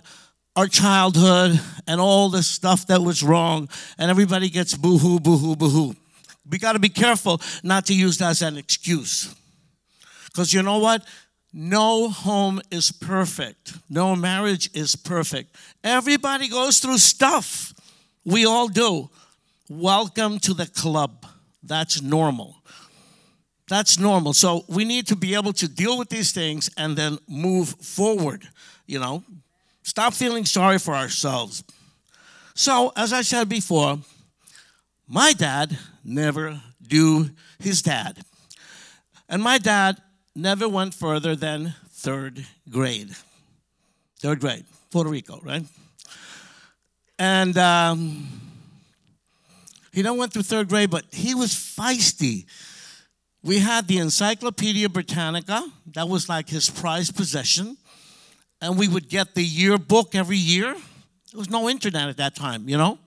our 0.56 0.68
childhood 0.68 1.60
and 1.88 2.00
all 2.00 2.30
the 2.30 2.44
stuff 2.44 2.86
that 2.88 3.02
was 3.02 3.24
wrong, 3.24 3.70
and 3.98 4.12
everybody 4.12 4.50
gets 4.50 4.76
boo 4.76 5.00
hoo, 5.00 5.20
boo 5.20 5.38
hoo, 5.38 5.56
boo 5.56 5.70
hoo. 5.70 5.96
We 6.48 6.60
got 6.60 6.74
to 6.74 6.80
be 6.80 6.90
careful 6.90 7.42
not 7.64 7.88
to 7.88 7.94
use 7.96 8.20
that 8.20 8.30
as 8.30 8.42
an 8.44 8.58
excuse. 8.58 9.34
Because 10.28 10.54
you 10.54 10.62
know 10.62 10.78
what? 10.78 11.04
No 11.54 12.10
home 12.10 12.62
is 12.70 12.92
perfect. 12.92 13.74
No 13.90 14.16
marriage 14.16 14.70
is 14.74 14.96
perfect. 14.96 15.56
Everybody 15.84 16.50
goes 16.50 16.80
through 16.80 16.98
stuff. 16.98 17.74
We 18.26 18.46
all 18.46 18.68
do. 18.68 19.10
Welcome 19.70 20.40
to 20.40 20.54
the 20.54 20.68
club. 20.68 21.26
That's 21.64 22.02
normal. 22.02 22.56
That's 23.70 24.00
normal. 24.00 24.34
So 24.34 24.66
we 24.68 24.86
need 24.86 25.08
to 25.08 25.16
be 25.16 25.36
able 25.36 25.54
to 25.54 25.68
deal 25.68 25.98
with 25.98 26.10
these 26.10 26.32
things 26.32 26.70
and 26.78 26.96
then 26.96 27.18
move 27.28 27.70
forward, 27.82 28.48
you 28.86 29.00
know. 29.00 29.24
Stop 29.84 30.14
feeling 30.14 30.46
sorry 30.46 30.80
for 30.80 30.94
ourselves. 30.94 31.64
So, 32.54 32.92
as 32.96 33.14
I 33.14 33.22
said 33.22 33.48
before, 33.48 34.00
my 35.08 35.32
dad 35.34 35.78
never 36.04 36.62
do 36.86 37.30
his 37.60 37.82
dad. 37.82 38.20
And 39.30 39.44
my 39.44 39.58
dad 39.58 40.02
never 40.38 40.70
went 40.70 40.94
further 40.94 41.36
than 41.36 41.74
third 41.90 42.46
grade. 42.70 43.10
Third 44.20 44.40
grade, 44.40 44.66
Puerto 44.92 45.10
Rico, 45.10 45.40
right? 45.44 45.64
And 47.20 47.58
um, 47.58 48.28
he 49.92 50.04
don't 50.04 50.18
went 50.18 50.34
through 50.34 50.44
third 50.44 50.70
grade, 50.70 50.92
but 50.92 51.06
he 51.12 51.34
was 51.34 51.52
feisty. 51.52 52.46
We 53.44 53.60
had 53.60 53.88
the 53.88 53.98
Encyclopedia 53.98 54.90
Britannica, 54.90 55.64
that 55.94 56.08
was 56.08 56.30
like 56.30 56.50
his 56.50 56.70
prized 56.70 57.16
possession. 57.16 57.78
And 58.62 58.78
we 58.78 58.88
would 58.88 59.10
get 59.10 59.36
the 59.36 59.44
yearbook 59.44 60.16
every 60.16 60.38
year. 60.38 60.74
There 60.74 61.38
was 61.38 61.50
no 61.50 61.70
internet 61.70 62.10
at 62.10 62.18
that 62.18 62.36
time, 62.36 62.68
you 62.70 62.78
know? 62.78 62.98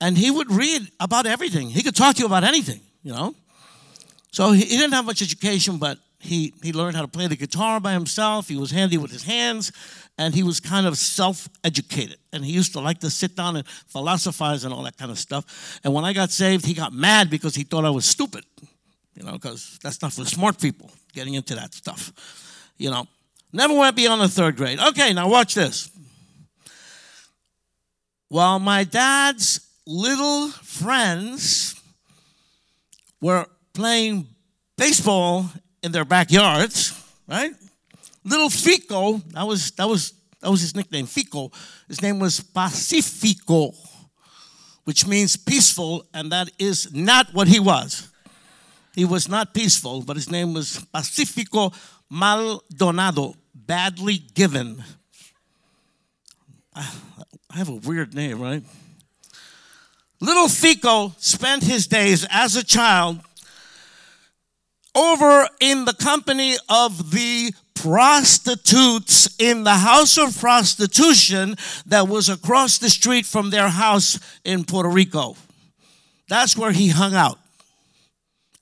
And 0.00 0.18
he 0.18 0.30
would 0.30 0.50
read 0.50 0.88
about 0.98 1.26
everything. 1.26 1.70
He 1.70 1.82
could 1.82 1.94
talk 1.94 2.16
to 2.16 2.20
you 2.20 2.26
about 2.26 2.42
anything, 2.42 2.80
you 3.02 3.12
know? 3.12 3.34
So 4.32 4.50
he, 4.50 4.62
he 4.64 4.76
didn't 4.76 4.92
have 4.92 5.04
much 5.04 5.22
education, 5.22 5.78
but 5.78 5.98
he, 6.22 6.54
he 6.62 6.72
learned 6.72 6.94
how 6.94 7.02
to 7.02 7.08
play 7.08 7.26
the 7.26 7.36
guitar 7.36 7.80
by 7.80 7.92
himself. 7.92 8.46
He 8.46 8.56
was 8.56 8.70
handy 8.70 8.96
with 8.96 9.10
his 9.10 9.24
hands, 9.24 9.72
and 10.16 10.32
he 10.32 10.44
was 10.44 10.60
kind 10.60 10.86
of 10.86 10.96
self 10.96 11.48
educated. 11.64 12.16
And 12.32 12.44
he 12.44 12.52
used 12.52 12.72
to 12.74 12.80
like 12.80 13.00
to 13.00 13.10
sit 13.10 13.34
down 13.34 13.56
and 13.56 13.66
philosophize 13.66 14.64
and 14.64 14.72
all 14.72 14.84
that 14.84 14.96
kind 14.96 15.10
of 15.10 15.18
stuff. 15.18 15.80
And 15.82 15.92
when 15.92 16.04
I 16.04 16.12
got 16.12 16.30
saved, 16.30 16.64
he 16.64 16.74
got 16.74 16.92
mad 16.92 17.28
because 17.28 17.56
he 17.56 17.64
thought 17.64 17.84
I 17.84 17.90
was 17.90 18.04
stupid, 18.04 18.44
you 19.16 19.24
know, 19.24 19.32
because 19.32 19.80
that's 19.82 20.00
not 20.00 20.12
for 20.12 20.24
smart 20.24 20.60
people 20.60 20.92
getting 21.12 21.34
into 21.34 21.56
that 21.56 21.74
stuff, 21.74 22.12
you 22.78 22.88
know. 22.88 23.06
Never 23.52 23.74
went 23.74 23.96
beyond 23.96 24.22
the 24.22 24.28
third 24.28 24.56
grade. 24.56 24.78
Okay, 24.78 25.12
now 25.12 25.28
watch 25.28 25.54
this. 25.54 25.90
While 28.28 28.60
my 28.60 28.84
dad's 28.84 29.60
little 29.86 30.48
friends 30.50 31.74
were 33.20 33.46
playing 33.74 34.28
baseball 34.78 35.50
in 35.82 35.92
their 35.92 36.04
backyards, 36.04 36.92
right? 37.26 37.52
Little 38.24 38.50
Fico, 38.50 39.18
that 39.32 39.46
was 39.46 39.72
that 39.72 39.88
was 39.88 40.14
that 40.40 40.50
was 40.50 40.60
his 40.60 40.74
nickname, 40.74 41.06
Fico. 41.06 41.50
His 41.88 42.02
name 42.02 42.18
was 42.18 42.40
Pacifico, 42.40 43.72
which 44.84 45.06
means 45.06 45.36
peaceful, 45.36 46.06
and 46.14 46.32
that 46.32 46.50
is 46.58 46.92
not 46.92 47.32
what 47.32 47.48
he 47.48 47.60
was. 47.60 48.08
He 48.94 49.04
was 49.04 49.28
not 49.28 49.54
peaceful, 49.54 50.02
but 50.02 50.16
his 50.16 50.30
name 50.30 50.52
was 50.52 50.84
Pacifico 50.92 51.72
Maldonado, 52.10 53.34
badly 53.54 54.18
given. 54.34 54.84
Ah, 56.76 56.94
I 57.50 57.56
have 57.56 57.70
a 57.70 57.76
weird 57.76 58.14
name, 58.14 58.40
right? 58.40 58.62
Little 60.20 60.48
Fico 60.48 61.14
spent 61.18 61.62
his 61.62 61.86
days 61.86 62.26
as 62.30 62.54
a 62.54 62.62
child 62.62 63.20
over 64.94 65.48
in 65.60 65.84
the 65.84 65.94
company 65.94 66.56
of 66.68 67.10
the 67.10 67.52
prostitutes 67.74 69.34
in 69.38 69.64
the 69.64 69.74
house 69.74 70.18
of 70.18 70.38
prostitution 70.38 71.56
that 71.86 72.08
was 72.08 72.28
across 72.28 72.78
the 72.78 72.90
street 72.90 73.26
from 73.26 73.50
their 73.50 73.68
house 73.68 74.18
in 74.44 74.64
Puerto 74.64 74.88
Rico. 74.88 75.36
That's 76.28 76.56
where 76.56 76.72
he 76.72 76.88
hung 76.88 77.14
out. 77.14 77.38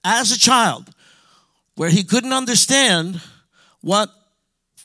As 0.03 0.33
a 0.33 0.39
child, 0.39 0.89
where 1.75 1.91
he 1.91 2.03
couldn't 2.03 2.33
understand 2.33 3.21
what 3.83 4.11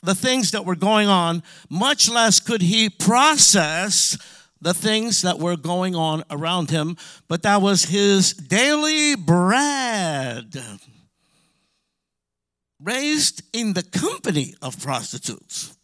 the 0.02 0.14
things 0.14 0.50
that 0.50 0.66
were 0.66 0.76
going 0.76 1.08
on, 1.08 1.42
much 1.70 2.10
less 2.10 2.38
could 2.40 2.62
he 2.62 2.90
process 2.90 4.18
the 4.60 4.74
things 4.74 5.22
that 5.22 5.38
were 5.38 5.56
going 5.56 5.94
on 5.94 6.24
around 6.30 6.70
him, 6.70 6.96
but 7.28 7.42
that 7.42 7.62
was 7.62 7.84
his 7.84 8.32
daily 8.34 9.14
bread 9.14 10.56
raised 12.86 13.42
in 13.52 13.72
the 13.72 13.82
company 13.82 14.54
of 14.62 14.80
prostitutes. 14.80 15.76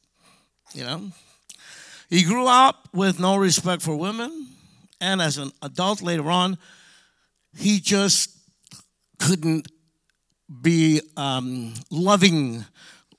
You 0.73 0.85
know, 0.85 1.11
he 2.09 2.23
grew 2.23 2.47
up 2.47 2.89
with 2.95 3.19
no 3.19 3.37
respect 3.37 3.83
for 3.83 3.97
women, 3.97 4.49
and 5.01 5.21
as 5.21 5.37
an 5.37 5.51
adult 5.61 6.01
later 6.01 6.31
on, 6.31 6.57
he 7.59 7.81
just 7.81 8.31
couldn't 9.19 9.69
be 10.61 11.01
um, 11.17 11.75
loving 11.91 12.65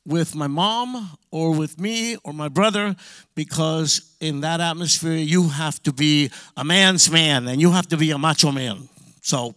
with 0.06 0.36
my 0.36 0.48
mom 0.48 1.18
or 1.32 1.54
with 1.54 1.80
me 1.80 2.18
or 2.24 2.34
my 2.34 2.48
brother 2.48 2.96
because 3.36 4.16
in 4.20 4.42
that 4.42 4.60
atmosphere 4.60 5.16
you 5.16 5.50
have 5.50 5.82
to 5.84 5.94
be 5.94 6.30
a 6.58 6.64
man's 6.64 7.10
man 7.10 7.48
and 7.48 7.62
you 7.62 7.72
have 7.72 7.88
to 7.88 7.98
be 7.98 8.12
a 8.12 8.18
macho 8.18 8.52
man. 8.52 8.90
So 9.22 9.56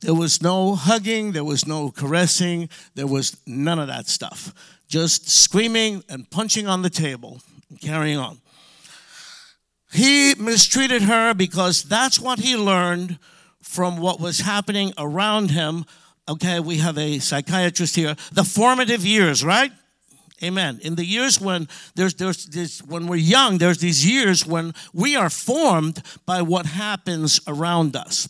there 0.00 0.14
was 0.14 0.42
no 0.42 0.74
hugging, 0.74 1.32
there 1.32 1.44
was 1.44 1.66
no 1.66 1.90
caressing, 1.90 2.68
there 2.94 3.06
was 3.06 3.36
none 3.46 3.78
of 3.78 3.88
that 3.88 4.06
stuff. 4.06 4.52
Just 4.88 5.28
screaming 5.28 6.02
and 6.08 6.28
punching 6.30 6.66
on 6.66 6.82
the 6.82 6.90
table 6.90 7.40
and 7.68 7.80
carrying 7.80 8.18
on. 8.18 8.40
He 9.92 10.34
mistreated 10.38 11.02
her 11.02 11.34
because 11.34 11.82
that's 11.82 12.18
what 12.18 12.38
he 12.38 12.56
learned 12.56 13.18
from 13.62 13.98
what 13.98 14.20
was 14.20 14.40
happening 14.40 14.92
around 14.96 15.50
him. 15.50 15.84
Okay, 16.28 16.60
we 16.60 16.78
have 16.78 16.96
a 16.96 17.18
psychiatrist 17.18 17.96
here. 17.96 18.16
The 18.32 18.44
formative 18.44 19.04
years, 19.04 19.44
right? 19.44 19.72
Amen. 20.42 20.80
In 20.82 20.94
the 20.94 21.04
years 21.04 21.40
when 21.40 21.68
there's, 21.94 22.14
there's 22.14 22.46
this, 22.46 22.82
when 22.82 23.06
we're 23.06 23.16
young, 23.16 23.58
there's 23.58 23.78
these 23.78 24.06
years 24.06 24.46
when 24.46 24.72
we 24.94 25.14
are 25.14 25.28
formed 25.28 26.02
by 26.24 26.40
what 26.40 26.64
happens 26.66 27.40
around 27.46 27.94
us. 27.94 28.28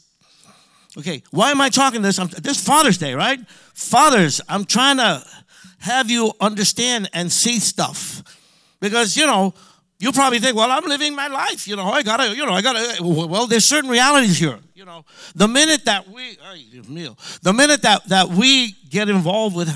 Okay, 0.99 1.23
why 1.31 1.51
am 1.51 1.61
I 1.61 1.69
talking 1.69 2.03
this? 2.03 2.19
I'm, 2.19 2.29
this 2.29 2.63
Father's 2.63 2.99
Day, 2.99 3.15
right? 3.15 3.39
Fathers, 3.75 4.41
I'm 4.49 4.65
trying 4.65 4.97
to 4.97 5.25
have 5.79 6.11
you 6.11 6.33
understand 6.41 7.09
and 7.13 7.31
see 7.31 7.59
stuff. 7.59 8.23
Because, 8.81 9.17
you 9.17 9.27
know, 9.27 9.55
you 9.99 10.13
probably 10.13 10.39
think, 10.41 10.57
well, 10.57 10.71
I'm 10.71 10.85
living 10.85 11.15
my 11.15 11.29
life. 11.29 11.69
You 11.69 11.77
know, 11.77 11.87
I 11.87 12.03
gotta, 12.03 12.35
you 12.35 12.45
know, 12.45 12.53
I 12.53 12.63
gotta, 12.63 13.03
uh, 13.03 13.27
well, 13.27 13.47
there's 13.47 13.65
certain 13.65 13.91
realities 13.91 14.39
here. 14.39 14.59
You 14.75 14.85
know, 14.85 15.05
the 15.35 15.47
minute 15.47 15.85
that 15.85 16.09
we, 16.09 16.39
the 17.43 17.53
minute 17.53 17.83
that, 17.83 18.09
that 18.09 18.29
we 18.29 18.73
get 18.89 19.09
involved 19.09 19.55
with, 19.55 19.69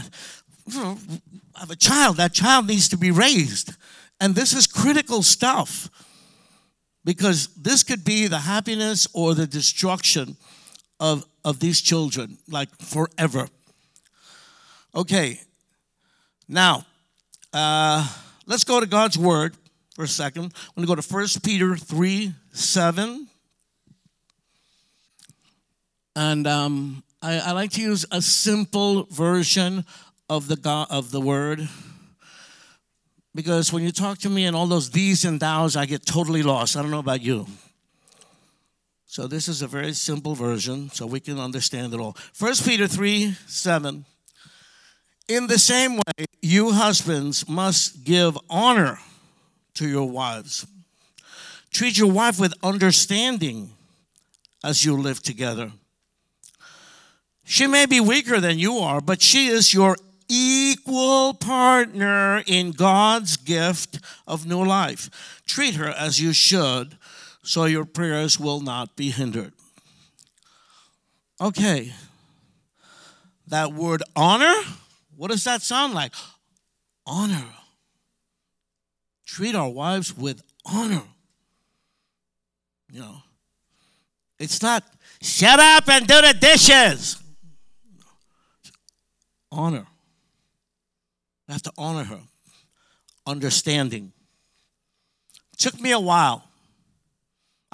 have 0.73 1.71
a 1.71 1.77
child, 1.77 2.17
that 2.17 2.33
child 2.33 2.67
needs 2.67 2.89
to 2.89 2.97
be 2.97 3.11
raised. 3.11 3.75
And 4.21 4.35
this 4.35 4.53
is 4.53 4.67
critical 4.67 5.23
stuff 5.23 5.91
because 7.05 7.49
this 7.55 7.83
could 7.83 8.05
be 8.05 8.27
the 8.27 8.39
happiness 8.39 9.07
or 9.13 9.35
the 9.35 9.47
destruction 9.47 10.37
of 11.01 11.25
of 11.45 11.61
these 11.61 11.81
children, 11.81 12.39
like 12.49 12.71
forever. 12.79 13.49
Okay, 14.95 15.41
now 16.49 16.87
uh, 17.53 18.07
let's 18.47 18.65
go 18.65 18.81
to 18.81 18.87
God's 18.87 19.19
Word 19.19 19.55
for 19.95 20.05
a 20.05 20.09
second. 20.09 20.45
I'm 20.45 20.85
going 20.85 20.87
to 20.87 20.95
go 20.95 21.01
to 21.01 21.15
1 21.15 21.27
Peter 21.43 21.77
3 21.77 22.33
7. 22.53 23.29
And 26.17 26.47
um, 26.47 27.03
I, 27.21 27.39
I, 27.39 27.53
like 27.53 27.73
to 27.73 27.81
use 27.81 28.07
a 28.13 28.23
simple 28.23 29.05
version 29.11 29.85
of 30.31 30.47
the, 30.47 30.55
God, 30.55 30.87
of 30.91 31.11
the 31.11 31.21
Word 31.21 31.69
because 33.35 33.73
when 33.73 33.83
you 33.83 33.91
talk 33.91 34.19
to 34.19 34.31
me 34.31 34.45
and 34.45 34.55
all 34.55 34.67
those 34.67 34.91
these 34.91 35.25
and 35.25 35.41
thous, 35.41 35.77
I 35.77 35.87
get 35.87 36.07
totally 36.07 36.43
lost. 36.43 36.77
I 36.77 36.83
don't 36.83 36.93
know 36.93 37.01
about 37.01 37.23
you. 37.23 37.47
So 39.15 39.29
this 39.29 39.47
is 39.47 39.63
a 39.63 39.69
very 39.69 39.93
simple 39.93 40.35
version 40.35 40.91
so 40.91 41.07
we 41.07 41.21
can 41.21 41.39
understand 41.39 41.95
it 41.95 42.01
all. 42.01 42.17
1 42.37 42.55
Peter 42.65 42.89
3 42.89 43.37
7. 43.47 44.05
In 45.29 45.47
the 45.47 45.57
same 45.57 45.99
way, 45.99 46.27
you 46.43 46.73
husbands 46.73 47.49
must 47.49 48.03
give 48.03 48.37
honor 48.51 48.99
to 49.75 49.89
your 49.89 50.11
wives. 50.11 50.67
Treat 51.73 51.97
your 51.97 52.11
wife 52.11 52.41
with 52.41 52.55
understanding 52.61 53.71
as 54.65 54.85
you 54.85 54.97
live 54.97 55.23
together. 55.23 55.71
She 57.45 57.69
may 57.69 57.87
be 57.87 58.01
weaker 58.01 58.41
than 58.41 58.59
you 58.59 58.79
are, 58.79 59.01
but 59.01 59.23
she 59.23 59.47
is 59.47 59.73
your 59.73 59.97
equal 60.29 61.35
partner 61.35 62.43
in 62.49 62.73
God's 62.73 63.37
gift 63.37 64.01
of 64.27 64.45
new 64.45 64.65
life. 64.65 65.41
Treat 65.47 65.77
her 65.77 65.91
as 65.91 66.21
you 66.21 66.33
should, 66.33 66.97
so 67.45 67.67
your 67.67 67.85
prayers 67.85 68.41
will 68.41 68.61
not 68.61 68.97
be 68.97 69.11
hindered. 69.11 69.53
Okay, 71.41 71.93
that 73.49 73.73
word 73.73 74.03
honor, 74.17 74.55
what 75.17 75.31
does 75.31 75.45
that 75.45 75.63
sound 75.63 75.95
like? 75.95 76.13
Honor. 77.07 77.45
Treat 79.27 79.55
our 79.55 79.69
wives 79.69 80.17
with 80.17 80.43
honor. 80.65 81.03
You 82.91 83.01
know, 83.01 83.17
it's 84.39 84.63
not 84.63 84.85
shut 85.21 85.61
up 85.61 85.89
and 85.89 86.07
do 86.07 86.21
the 86.21 86.35
dishes. 86.41 87.21
Honor. 89.53 89.87
I 91.49 91.53
have 91.53 91.63
to 91.63 91.73
honor 91.77 92.05
her. 92.05 92.21
Understanding. 93.27 94.13
Took 95.59 95.81
me 95.81 95.93
a 95.93 96.01
while. 96.01 96.45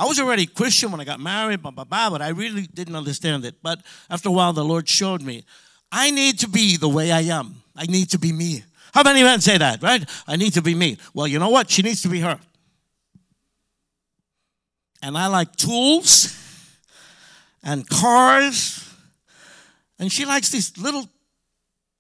I 0.01 0.07
was 0.07 0.19
already 0.19 0.47
Christian 0.47 0.91
when 0.93 1.01
I 1.03 1.05
got 1.05 1.21
married, 1.21 1.61
blah, 1.61 1.73
blah, 1.73 1.85
blah, 1.85 2.09
but 2.09 2.23
I 2.23 2.31
really 2.31 2.63
didn't 2.63 2.97
understand 2.97 3.45
it. 3.45 3.57
But 3.63 3.83
after 4.09 4.31
a 4.31 4.33
while, 4.33 4.55
the 4.55 4.65
Lord 4.65 4.89
showed 4.89 5.21
me 5.21 5.45
I 5.93 6.11
need 6.11 6.39
to 6.39 6.49
be 6.49 6.79
the 6.79 6.89
way 6.89 7.13
I 7.13 7.21
am. 7.21 7.57
I 7.77 7.85
need 7.85 8.09
to 8.13 8.19
be 8.19 8.33
me. 8.33 8.65
How 8.95 9.03
many 9.03 9.23
men 9.23 9.43
say 9.43 9.59
that, 9.59 9.83
right? 9.83 10.03
I 10.27 10.37
need 10.37 10.55
to 10.55 10.63
be 10.63 10.75
me. 10.75 10.97
Well, 11.13 11.27
you 11.27 11.39
know 11.39 11.51
what? 11.51 11.71
She 11.71 11.83
needs 11.83 12.01
to 12.01 12.09
be 12.09 12.21
her. 12.21 12.41
And 15.03 15.19
I 15.19 15.27
like 15.27 15.55
tools 15.55 16.35
and 17.63 17.87
cars. 17.87 18.89
And 19.99 20.11
she 20.11 20.25
likes 20.25 20.49
these 20.49 20.79
little 20.79 21.07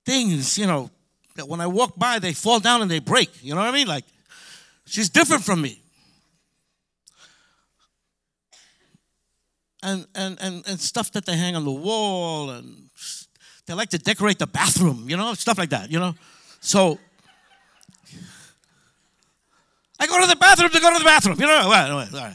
things, 0.07 0.57
you 0.57 0.67
know, 0.67 0.89
that 1.37 1.47
when 1.47 1.61
I 1.61 1.67
walk 1.67 1.99
by, 1.99 2.19
they 2.19 2.33
fall 2.33 2.61
down 2.61 2.81
and 2.81 2.91
they 2.91 3.01
break. 3.01 3.45
You 3.45 3.55
know 3.55 3.61
what 3.61 3.69
I 3.69 3.73
mean? 3.73 3.87
Like, 3.87 4.05
she's 4.87 5.11
different 5.11 5.45
from 5.45 5.61
me. 5.61 5.83
And, 9.83 10.07
and, 10.15 10.39
and, 10.41 10.63
and 10.69 10.79
stuff 10.79 11.11
that 11.13 11.25
they 11.25 11.37
hang 11.37 11.57
on 11.57 11.65
the 11.65 11.71
wall, 11.71 12.51
and 12.51 12.91
they 13.67 13.73
like 13.73 13.89
to 13.91 13.99
decorate 13.99 14.39
the 14.39 14.47
bathroom, 14.47 15.09
you 15.09 15.17
know, 15.17 15.33
stuff 15.35 15.57
like 15.57 15.71
that, 15.71 15.91
you 15.91 15.99
know. 15.99 16.15
So, 16.61 16.99
I 19.99 20.07
go 20.07 20.21
to 20.21 20.27
the 20.27 20.37
bathroom 20.37 20.71
to 20.71 20.81
go 20.81 20.93
to 20.93 20.99
the 20.99 21.05
bathroom, 21.05 21.41
you 21.41 21.47
know. 21.47 22.35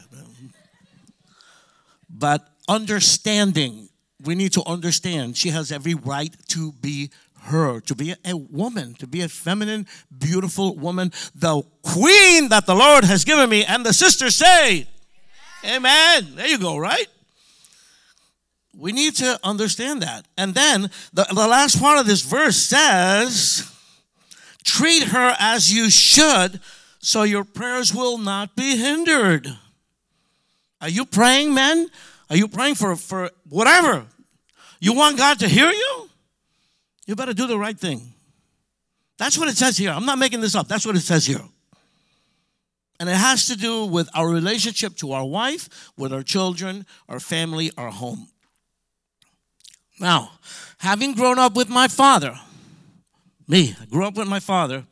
But 2.09 2.47
understanding, 2.67 3.89
we 4.23 4.35
need 4.35 4.53
to 4.53 4.63
understand 4.65 5.35
she 5.37 5.49
has 5.49 5.71
every 5.71 5.93
right 5.93 6.35
to 6.49 6.71
be 6.73 7.11
her, 7.41 7.79
to 7.81 7.95
be 7.95 8.13
a 8.25 8.35
woman, 8.35 8.95
to 8.95 9.07
be 9.07 9.21
a 9.21 9.29
feminine, 9.29 9.87
beautiful 10.17 10.75
woman, 10.75 11.11
the 11.33 11.61
queen 11.83 12.49
that 12.49 12.65
the 12.65 12.75
Lord 12.75 13.03
has 13.03 13.23
given 13.23 13.49
me. 13.49 13.63
And 13.65 13.85
the 13.85 13.93
sisters 13.93 14.35
say, 14.35 14.87
Amen. 15.63 15.75
Amen. 15.75 16.35
There 16.35 16.47
you 16.47 16.59
go, 16.59 16.77
right? 16.77 17.07
We 18.77 18.91
need 18.91 19.15
to 19.17 19.39
understand 19.43 20.01
that. 20.01 20.27
And 20.37 20.53
then 20.53 20.89
the, 21.13 21.25
the 21.29 21.47
last 21.47 21.79
part 21.79 21.99
of 21.99 22.05
this 22.05 22.21
verse 22.21 22.57
says, 22.57 23.71
treat 24.63 25.03
her 25.03 25.35
as 25.39 25.73
you 25.73 25.89
should, 25.89 26.59
so 26.99 27.23
your 27.23 27.43
prayers 27.43 27.93
will 27.93 28.17
not 28.17 28.55
be 28.55 28.75
hindered. 28.75 29.47
Are 30.81 30.89
you 30.89 31.05
praying, 31.05 31.53
men? 31.53 31.89
Are 32.29 32.35
you 32.35 32.47
praying 32.47 32.75
for, 32.75 32.95
for 32.95 33.29
whatever? 33.47 34.05
You 34.79 34.93
want 34.93 35.17
God 35.17 35.39
to 35.39 35.47
hear 35.47 35.69
you? 35.69 36.09
You 37.05 37.15
better 37.15 37.33
do 37.33 37.47
the 37.47 37.57
right 37.57 37.79
thing. 37.79 38.13
That's 39.17 39.37
what 39.37 39.47
it 39.47 39.55
says 39.55 39.77
here. 39.77 39.91
I'm 39.91 40.05
not 40.05 40.17
making 40.17 40.41
this 40.41 40.55
up. 40.55 40.67
That's 40.67 40.85
what 40.85 40.95
it 40.95 41.01
says 41.01 41.25
here. 41.25 41.41
And 42.99 43.09
it 43.09 43.15
has 43.15 43.47
to 43.47 43.55
do 43.55 43.85
with 43.85 44.09
our 44.13 44.27
relationship 44.27 44.95
to 44.97 45.11
our 45.11 45.25
wife, 45.25 45.91
with 45.97 46.11
our 46.11 46.23
children, 46.23 46.85
our 47.07 47.19
family, 47.19 47.71
our 47.77 47.91
home. 47.91 48.27
Now, 49.99 50.31
having 50.77 51.13
grown 51.13 51.39
up 51.39 51.55
with 51.55 51.69
my 51.69 51.87
father, 51.87 52.37
me, 53.47 53.75
I 53.81 53.85
grew 53.85 54.05
up 54.05 54.15
with 54.15 54.27
my 54.27 54.39
father. 54.39 54.85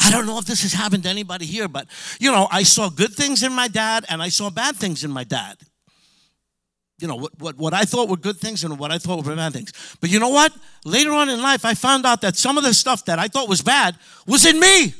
I 0.00 0.10
don't 0.10 0.26
know 0.26 0.38
if 0.38 0.46
this 0.46 0.62
has 0.62 0.72
happened 0.72 1.02
to 1.04 1.08
anybody 1.08 1.46
here, 1.46 1.68
but 1.68 1.86
you 2.18 2.32
know, 2.32 2.48
I 2.50 2.62
saw 2.62 2.88
good 2.88 3.12
things 3.12 3.42
in 3.42 3.52
my 3.52 3.68
dad 3.68 4.06
and 4.08 4.22
I 4.22 4.28
saw 4.30 4.50
bad 4.50 4.76
things 4.76 5.04
in 5.04 5.10
my 5.10 5.24
dad 5.24 5.58
you 7.00 7.08
know, 7.08 7.16
what, 7.16 7.32
what, 7.38 7.56
what 7.56 7.74
I 7.74 7.82
thought 7.82 8.08
were 8.08 8.16
good 8.16 8.36
things 8.36 8.62
and 8.62 8.78
what 8.78 8.92
I 8.92 8.98
thought 8.98 9.24
were 9.24 9.34
bad 9.34 9.52
things. 9.52 9.72
But 10.00 10.10
you 10.10 10.18
know 10.18 10.28
what? 10.28 10.52
Later 10.84 11.12
on 11.12 11.28
in 11.28 11.40
life, 11.40 11.64
I 11.64 11.74
found 11.74 12.04
out 12.06 12.20
that 12.20 12.36
some 12.36 12.58
of 12.58 12.64
the 12.64 12.74
stuff 12.74 13.04
that 13.06 13.18
I 13.18 13.28
thought 13.28 13.48
was 13.48 13.62
bad 13.62 13.96
was 14.26 14.44
in 14.44 14.60
me. 14.60 14.94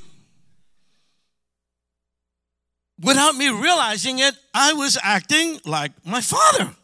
Without 3.03 3.35
me 3.35 3.49
realizing 3.49 4.19
it, 4.19 4.35
I 4.53 4.73
was 4.73 4.99
acting 5.03 5.61
like 5.65 5.93
my 6.05 6.21
father. 6.21 6.75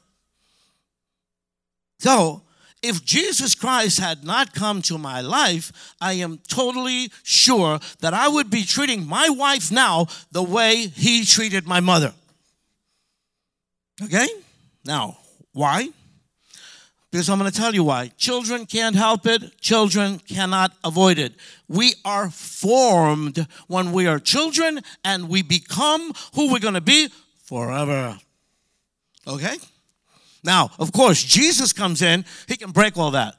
So, 1.98 2.42
if 2.82 3.04
Jesus 3.04 3.54
Christ 3.54 3.98
had 3.98 4.24
not 4.24 4.54
come 4.54 4.82
to 4.82 4.98
my 4.98 5.20
life, 5.20 5.94
I 6.00 6.14
am 6.14 6.38
totally 6.46 7.10
sure 7.22 7.80
that 8.00 8.14
I 8.14 8.28
would 8.28 8.50
be 8.50 8.64
treating 8.64 9.06
my 9.06 9.28
wife 9.28 9.72
now 9.72 10.06
the 10.30 10.42
way 10.42 10.86
he 10.86 11.24
treated 11.24 11.66
my 11.66 11.80
mother. 11.80 12.12
Okay? 14.02 14.28
Now, 14.84 15.18
why? 15.52 15.88
Because 17.10 17.30
I'm 17.30 17.38
going 17.38 17.50
to 17.50 17.56
tell 17.56 17.74
you 17.74 17.82
why. 17.82 18.12
Children 18.18 18.66
can't 18.66 18.94
help 18.94 19.26
it, 19.26 19.58
children 19.60 20.18
cannot 20.18 20.72
avoid 20.84 21.18
it. 21.18 21.32
We 21.66 21.94
are 22.04 22.30
formed 22.30 23.46
when 23.68 23.92
we 23.92 24.06
are 24.06 24.18
children 24.18 24.80
and 25.02 25.28
we 25.28 25.42
become 25.42 26.12
who 26.34 26.52
we're 26.52 26.58
going 26.58 26.74
to 26.74 26.80
be 26.80 27.08
forever. 27.44 28.18
Okay? 29.26 29.56
Now, 30.46 30.70
of 30.78 30.92
course, 30.92 31.22
Jesus 31.22 31.72
comes 31.72 32.00
in, 32.00 32.24
he 32.46 32.56
can 32.56 32.70
break 32.70 32.96
all 32.96 33.10
that. 33.10 33.34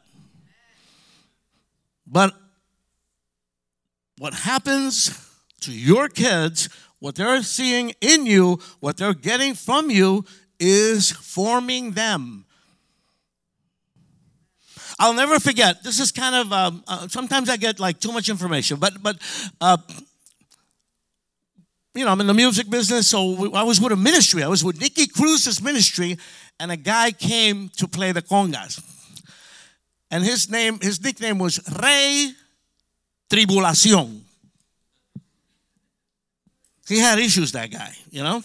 But 2.05 2.33
what 4.17 4.33
happens 4.33 5.17
to 5.61 5.71
your 5.71 6.09
kids, 6.09 6.69
what 6.99 7.15
they're 7.15 7.41
seeing 7.43 7.93
in 8.01 8.25
you, 8.25 8.59
what 8.81 8.97
they're 8.97 9.13
getting 9.13 9.53
from 9.53 9.89
you, 9.89 10.25
is 10.59 11.11
forming 11.11 11.91
them. 11.91 12.45
I'll 14.99 15.13
never 15.13 15.39
forget. 15.39 15.83
This 15.83 15.99
is 15.99 16.11
kind 16.11 16.35
of 16.35 16.51
um, 16.51 16.83
uh, 16.87 17.07
sometimes 17.07 17.49
I 17.49 17.57
get 17.57 17.79
like 17.79 17.99
too 17.99 18.11
much 18.11 18.29
information, 18.29 18.79
but 18.79 19.01
but 19.03 19.17
uh, 19.61 19.77
you 21.93 22.03
know 22.03 22.11
I'm 22.11 22.19
in 22.19 22.25
the 22.25 22.33
music 22.33 22.67
business, 22.67 23.07
so 23.07 23.53
I 23.53 23.61
was 23.61 23.79
with 23.79 23.91
a 23.91 23.95
ministry. 23.95 24.41
I 24.41 24.47
was 24.47 24.63
with 24.63 24.81
Nicky 24.81 25.05
Cruz's 25.05 25.61
ministry, 25.61 26.17
and 26.59 26.71
a 26.71 26.77
guy 26.77 27.11
came 27.11 27.69
to 27.77 27.87
play 27.87 28.11
the 28.11 28.21
congas, 28.21 28.81
and 30.09 30.23
his 30.23 30.49
name, 30.49 30.79
his 30.81 31.01
nickname 31.03 31.39
was 31.39 31.59
Rey 31.81 32.31
Tribulación. 33.29 34.21
He 36.87 36.99
had 36.99 37.19
issues, 37.19 37.51
that 37.51 37.69
guy, 37.69 37.91
you 38.09 38.23
know. 38.23 38.41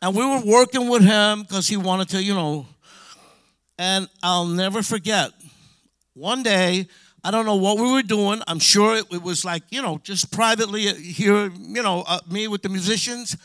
And 0.00 0.14
we 0.14 0.24
were 0.24 0.42
working 0.44 0.88
with 0.88 1.02
him 1.02 1.42
because 1.42 1.66
he 1.66 1.76
wanted 1.76 2.08
to, 2.10 2.22
you 2.22 2.34
know. 2.34 2.66
And 3.78 4.08
I'll 4.22 4.46
never 4.46 4.82
forget, 4.82 5.32
one 6.12 6.44
day, 6.44 6.86
I 7.24 7.30
don't 7.30 7.46
know 7.46 7.56
what 7.56 7.78
we 7.78 7.90
were 7.90 8.02
doing. 8.02 8.42
I'm 8.46 8.60
sure 8.60 8.96
it, 8.96 9.06
it 9.10 9.22
was 9.22 9.44
like, 9.44 9.64
you 9.70 9.82
know, 9.82 9.98
just 10.04 10.30
privately 10.30 10.82
here, 10.82 11.50
you 11.50 11.82
know, 11.82 12.04
uh, 12.06 12.20
me 12.30 12.46
with 12.46 12.62
the 12.62 12.68
musicians. 12.68 13.36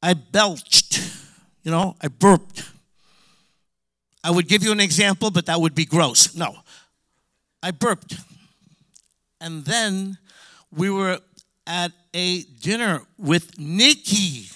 I 0.00 0.14
belched, 0.14 1.00
you 1.64 1.70
know, 1.70 1.96
I 2.00 2.08
burped. 2.08 2.64
I 4.22 4.30
would 4.30 4.48
give 4.48 4.62
you 4.62 4.72
an 4.72 4.80
example, 4.80 5.30
but 5.30 5.46
that 5.46 5.60
would 5.60 5.74
be 5.74 5.84
gross. 5.84 6.34
No. 6.34 6.54
I 7.62 7.72
burped. 7.72 8.16
And 9.40 9.64
then 9.64 10.18
we 10.70 10.88
were 10.88 11.20
at 11.66 11.92
a 12.14 12.42
dinner 12.42 13.02
with 13.18 13.58
Nicky. 13.58 14.50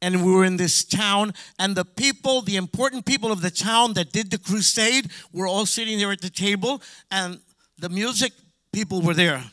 And 0.00 0.24
we 0.24 0.32
were 0.32 0.44
in 0.44 0.56
this 0.56 0.82
town, 0.82 1.32
and 1.60 1.76
the 1.76 1.84
people, 1.84 2.42
the 2.42 2.56
important 2.56 3.06
people 3.06 3.30
of 3.30 3.40
the 3.40 3.52
town 3.52 3.92
that 3.92 4.10
did 4.12 4.32
the 4.32 4.38
crusade, 4.38 5.08
were 5.32 5.46
all 5.46 5.64
sitting 5.64 5.96
there 5.96 6.10
at 6.10 6.20
the 6.20 6.28
table, 6.28 6.82
and 7.12 7.38
the 7.78 7.88
music 7.88 8.32
people 8.72 9.00
were 9.00 9.14
there. 9.14 9.44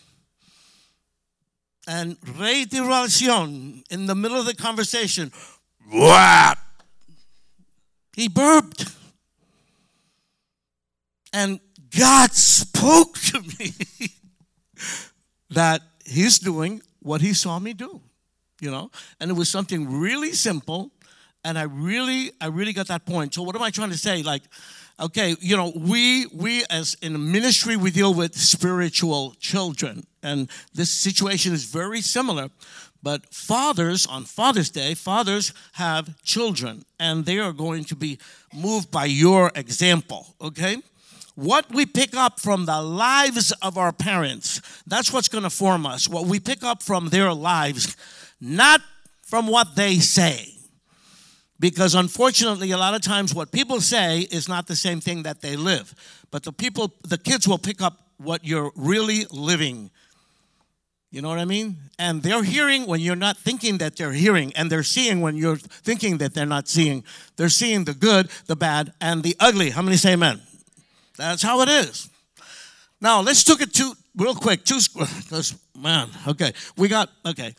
And 1.87 2.17
Rey 2.37 2.65
de 2.65 2.77
in 3.91 4.05
the 4.05 4.15
middle 4.15 4.39
of 4.39 4.45
the 4.45 4.55
conversation, 4.55 5.31
what? 5.89 6.58
He 8.19 8.27
burped. 8.27 8.83
And 11.31 11.61
God 11.97 12.33
spoke 12.33 13.17
to 13.17 13.39
me 13.41 13.71
that 15.51 15.81
He's 16.03 16.37
doing 16.37 16.81
what 17.01 17.21
He 17.21 17.33
saw 17.33 17.59
me 17.59 17.71
do, 17.71 18.01
you 18.59 18.71
know? 18.71 18.91
And 19.21 19.31
it 19.31 19.35
was 19.35 19.47
something 19.47 20.01
really 20.01 20.33
simple. 20.33 20.91
And 21.45 21.57
I 21.57 21.61
really, 21.61 22.31
I 22.41 22.47
really 22.47 22.73
got 22.73 22.87
that 22.87 23.05
point. 23.05 23.35
So 23.35 23.41
what 23.41 23.55
am 23.55 23.61
I 23.61 23.69
trying 23.69 23.91
to 23.91 23.97
say? 23.97 24.21
Like, 24.21 24.43
okay, 24.99 25.37
you 25.39 25.55
know, 25.55 25.71
we 25.73 26.25
we 26.25 26.65
as 26.69 26.97
in 27.01 27.31
ministry 27.31 27.77
we 27.77 27.89
deal 27.89 28.13
with 28.13 28.35
spiritual 28.35 29.33
children, 29.39 30.05
and 30.23 30.49
this 30.73 30.89
situation 30.89 31.53
is 31.53 31.65
very 31.65 32.01
similar. 32.01 32.49
But 33.01 33.33
fathers, 33.33 34.05
on 34.05 34.25
Father's 34.25 34.69
Day, 34.69 34.93
fathers 34.93 35.53
have 35.73 36.21
children, 36.23 36.83
and 36.99 37.25
they 37.25 37.39
are 37.39 37.53
going 37.53 37.85
to 37.85 37.95
be 37.95 38.19
moved 38.53 38.91
by 38.91 39.05
your 39.05 39.51
example, 39.55 40.35
okay? 40.41 40.77
What 41.35 41.73
we 41.73 41.85
pick 41.85 42.17
up 42.17 42.41
from 42.41 42.65
the 42.65 42.81
lives 42.81 43.53
of 43.61 43.77
our 43.77 43.93
parents, 43.93 44.61
that's 44.85 45.13
what's 45.13 45.29
going 45.29 45.45
to 45.45 45.49
form 45.49 45.85
us. 45.85 46.09
What 46.09 46.25
we 46.25 46.41
pick 46.41 46.63
up 46.63 46.83
from 46.83 47.07
their 47.07 47.31
lives, 47.33 47.95
not 48.41 48.81
from 49.21 49.47
what 49.47 49.75
they 49.77 49.99
say. 49.99 50.53
Because 51.57 51.95
unfortunately, 51.95 52.71
a 52.71 52.77
lot 52.77 52.93
of 52.93 53.01
times 53.01 53.33
what 53.33 53.51
people 53.51 53.79
say 53.79 54.21
is 54.31 54.49
not 54.49 54.67
the 54.67 54.75
same 54.75 54.99
thing 54.99 55.23
that 55.23 55.41
they 55.41 55.55
live. 55.55 55.93
But 56.31 56.43
the 56.43 56.51
people, 56.51 56.93
the 57.03 57.17
kids 57.17 57.47
will 57.47 57.57
pick 57.57 57.81
up 57.81 57.97
what 58.17 58.43
you're 58.45 58.71
really 58.75 59.25
living. 59.31 59.91
You 61.11 61.21
know 61.23 61.29
what 61.29 61.39
I 61.39 61.45
mean? 61.45 61.77
And 61.97 62.21
they're 62.21 62.43
hearing 62.43 62.85
when 62.85 62.99
you're 62.99 63.15
not 63.15 63.37
thinking 63.37 63.79
that 63.79 63.95
they're 63.95 64.11
hearing, 64.11 64.53
and 64.55 64.71
they're 64.71 64.83
seeing 64.83 65.21
when 65.21 65.35
you're 65.35 65.57
thinking 65.57 66.19
that 66.19 66.35
they're 66.35 66.45
not 66.45 66.67
seeing. 66.67 67.03
They're 67.35 67.49
seeing 67.49 67.85
the 67.85 67.95
good, 67.95 68.29
the 68.45 68.55
bad, 68.55 68.93
and 69.01 69.23
the 69.23 69.35
ugly. 69.39 69.71
How 69.71 69.81
many 69.81 69.97
say 69.97 70.13
amen? 70.13 70.41
That's 71.17 71.41
how 71.41 71.61
it 71.61 71.69
is. 71.69 72.09
Now 73.01 73.21
let's 73.21 73.47
look 73.49 73.61
at 73.61 73.73
two 73.73 73.93
real 74.15 74.35
quick. 74.35 74.63
Two 74.65 74.79
because 74.93 75.57
man, 75.77 76.09
okay, 76.27 76.53
we 76.77 76.87
got 76.87 77.09
okay. 77.25 77.55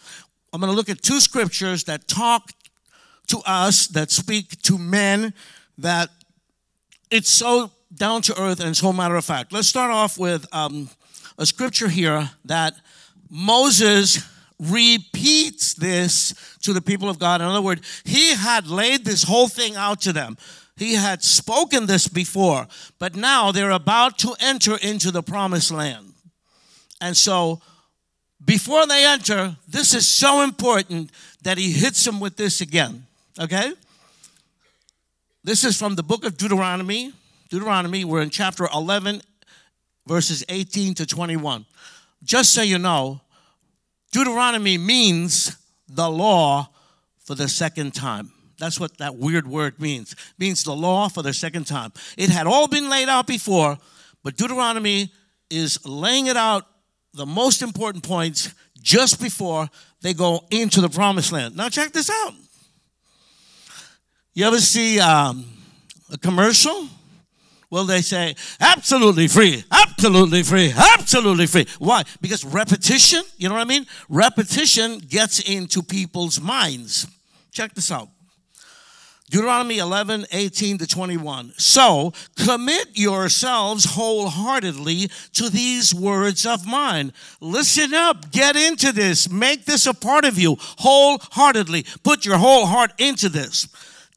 I'm 0.52 0.60
going 0.60 0.72
to 0.72 0.76
look 0.76 0.88
at 0.88 1.02
two 1.02 1.20
scriptures 1.20 1.84
that 1.84 2.08
talk 2.08 2.50
to 3.28 3.38
us, 3.46 3.86
that 3.88 4.10
speak 4.10 4.60
to 4.62 4.78
men, 4.78 5.32
that 5.78 6.10
it's 7.10 7.30
so 7.30 7.70
down 7.94 8.22
to 8.22 8.40
earth 8.40 8.60
and 8.60 8.76
so 8.76 8.92
matter 8.92 9.16
of 9.16 9.24
fact. 9.24 9.52
Let's 9.52 9.68
start 9.68 9.90
off 9.90 10.18
with 10.18 10.46
um, 10.52 10.90
a 11.38 11.46
scripture 11.46 11.88
here 11.88 12.30
that 12.44 12.74
Moses 13.30 14.28
repeats 14.58 15.74
this 15.74 16.58
to 16.62 16.72
the 16.72 16.82
people 16.82 17.08
of 17.08 17.18
God. 17.18 17.40
In 17.40 17.46
other 17.46 17.62
words, 17.62 18.02
he 18.04 18.34
had 18.34 18.66
laid 18.66 19.04
this 19.04 19.22
whole 19.22 19.48
thing 19.48 19.76
out 19.76 20.00
to 20.02 20.12
them. 20.12 20.36
He 20.76 20.94
had 20.94 21.22
spoken 21.22 21.86
this 21.86 22.08
before, 22.08 22.66
but 22.98 23.14
now 23.14 23.52
they're 23.52 23.70
about 23.70 24.18
to 24.18 24.34
enter 24.40 24.76
into 24.76 25.10
the 25.10 25.22
promised 25.22 25.70
land. 25.70 26.14
And 27.00 27.16
so, 27.16 27.60
before 28.44 28.86
they 28.86 29.04
enter, 29.04 29.56
this 29.68 29.94
is 29.94 30.06
so 30.06 30.42
important 30.42 31.10
that 31.42 31.58
he 31.58 31.72
hits 31.72 32.04
them 32.04 32.20
with 32.20 32.36
this 32.36 32.60
again. 32.60 33.06
Okay? 33.38 33.72
This 35.44 35.64
is 35.64 35.78
from 35.78 35.94
the 35.94 36.02
book 36.02 36.24
of 36.24 36.36
Deuteronomy. 36.36 37.12
Deuteronomy, 37.50 38.04
we're 38.04 38.22
in 38.22 38.30
chapter 38.30 38.68
11, 38.72 39.22
verses 40.06 40.44
18 40.48 40.94
to 40.94 41.06
21. 41.06 41.64
Just 42.22 42.52
so 42.52 42.62
you 42.62 42.78
know, 42.78 43.20
Deuteronomy 44.12 44.78
means 44.78 45.56
the 45.88 46.11
law 46.11 46.68
for 47.24 47.35
the 47.35 47.48
second 47.48 47.94
time. 47.94 48.33
That's 48.59 48.78
what 48.78 48.98
that 48.98 49.16
weird 49.16 49.46
word 49.46 49.80
means. 49.80 50.12
It 50.12 50.18
means 50.38 50.62
the 50.64 50.74
law 50.74 51.09
for 51.09 51.22
the 51.22 51.33
second 51.33 51.66
time. 51.66 51.92
It 52.18 52.28
had 52.28 52.46
all 52.46 52.68
been 52.68 52.90
laid 52.90 53.09
out 53.09 53.26
before, 53.26 53.78
but 54.22 54.37
Deuteronomy 54.37 55.12
is 55.48 55.85
laying 55.87 56.26
it 56.26 56.37
out 56.37 56.66
the 57.14 57.26
most 57.26 57.62
important 57.62 58.04
points 58.04 58.54
just 58.80 59.20
before 59.20 59.68
they 60.02 60.14
go 60.14 60.44
into 60.50 60.80
the 60.80 60.88
promised 60.88 61.33
land. 61.33 61.56
Now 61.56 61.68
check 61.68 61.92
this 61.92 62.11
out. 62.11 62.35
You 64.35 64.46
ever 64.46 64.59
see 64.59 65.00
um, 65.00 65.44
a 66.12 66.18
commercial? 66.18 66.88
Well, 67.70 67.85
they 67.85 68.02
say 68.02 68.35
absolutely 68.61 69.28
free, 69.28 69.64
absolutely 69.70 70.42
free, 70.42 70.72
absolutely 70.76 71.46
free. 71.46 71.66
Why? 71.78 72.02
Because 72.20 72.44
repetition, 72.44 73.22
you 73.37 73.48
know 73.48 73.54
what 73.54 73.61
I 73.61 73.64
mean? 73.64 73.87
Repetition 74.09 74.98
gets 74.98 75.38
into 75.38 75.80
people's 75.80 76.40
minds. 76.40 77.06
Check 77.52 77.74
this 77.74 77.92
out. 77.92 78.09
Deuteronomy 79.30 79.78
11, 79.78 80.26
18 80.33 80.78
to 80.78 80.87
21. 80.88 81.52
So 81.56 82.12
commit 82.44 82.88
yourselves 82.94 83.85
wholeheartedly 83.85 85.09
to 85.35 85.48
these 85.48 85.94
words 85.94 86.44
of 86.44 86.66
mine. 86.66 87.12
Listen 87.40 87.94
up, 87.94 88.33
get 88.33 88.56
into 88.56 88.90
this, 88.90 89.30
make 89.30 89.66
this 89.66 89.87
a 89.87 89.94
part 89.94 90.24
of 90.24 90.37
you 90.37 90.56
wholeheartedly. 90.59 91.87
Put 92.02 92.26
your 92.26 92.38
whole 92.38 92.66
heart 92.66 92.92
into 92.98 93.28
this. 93.28 93.68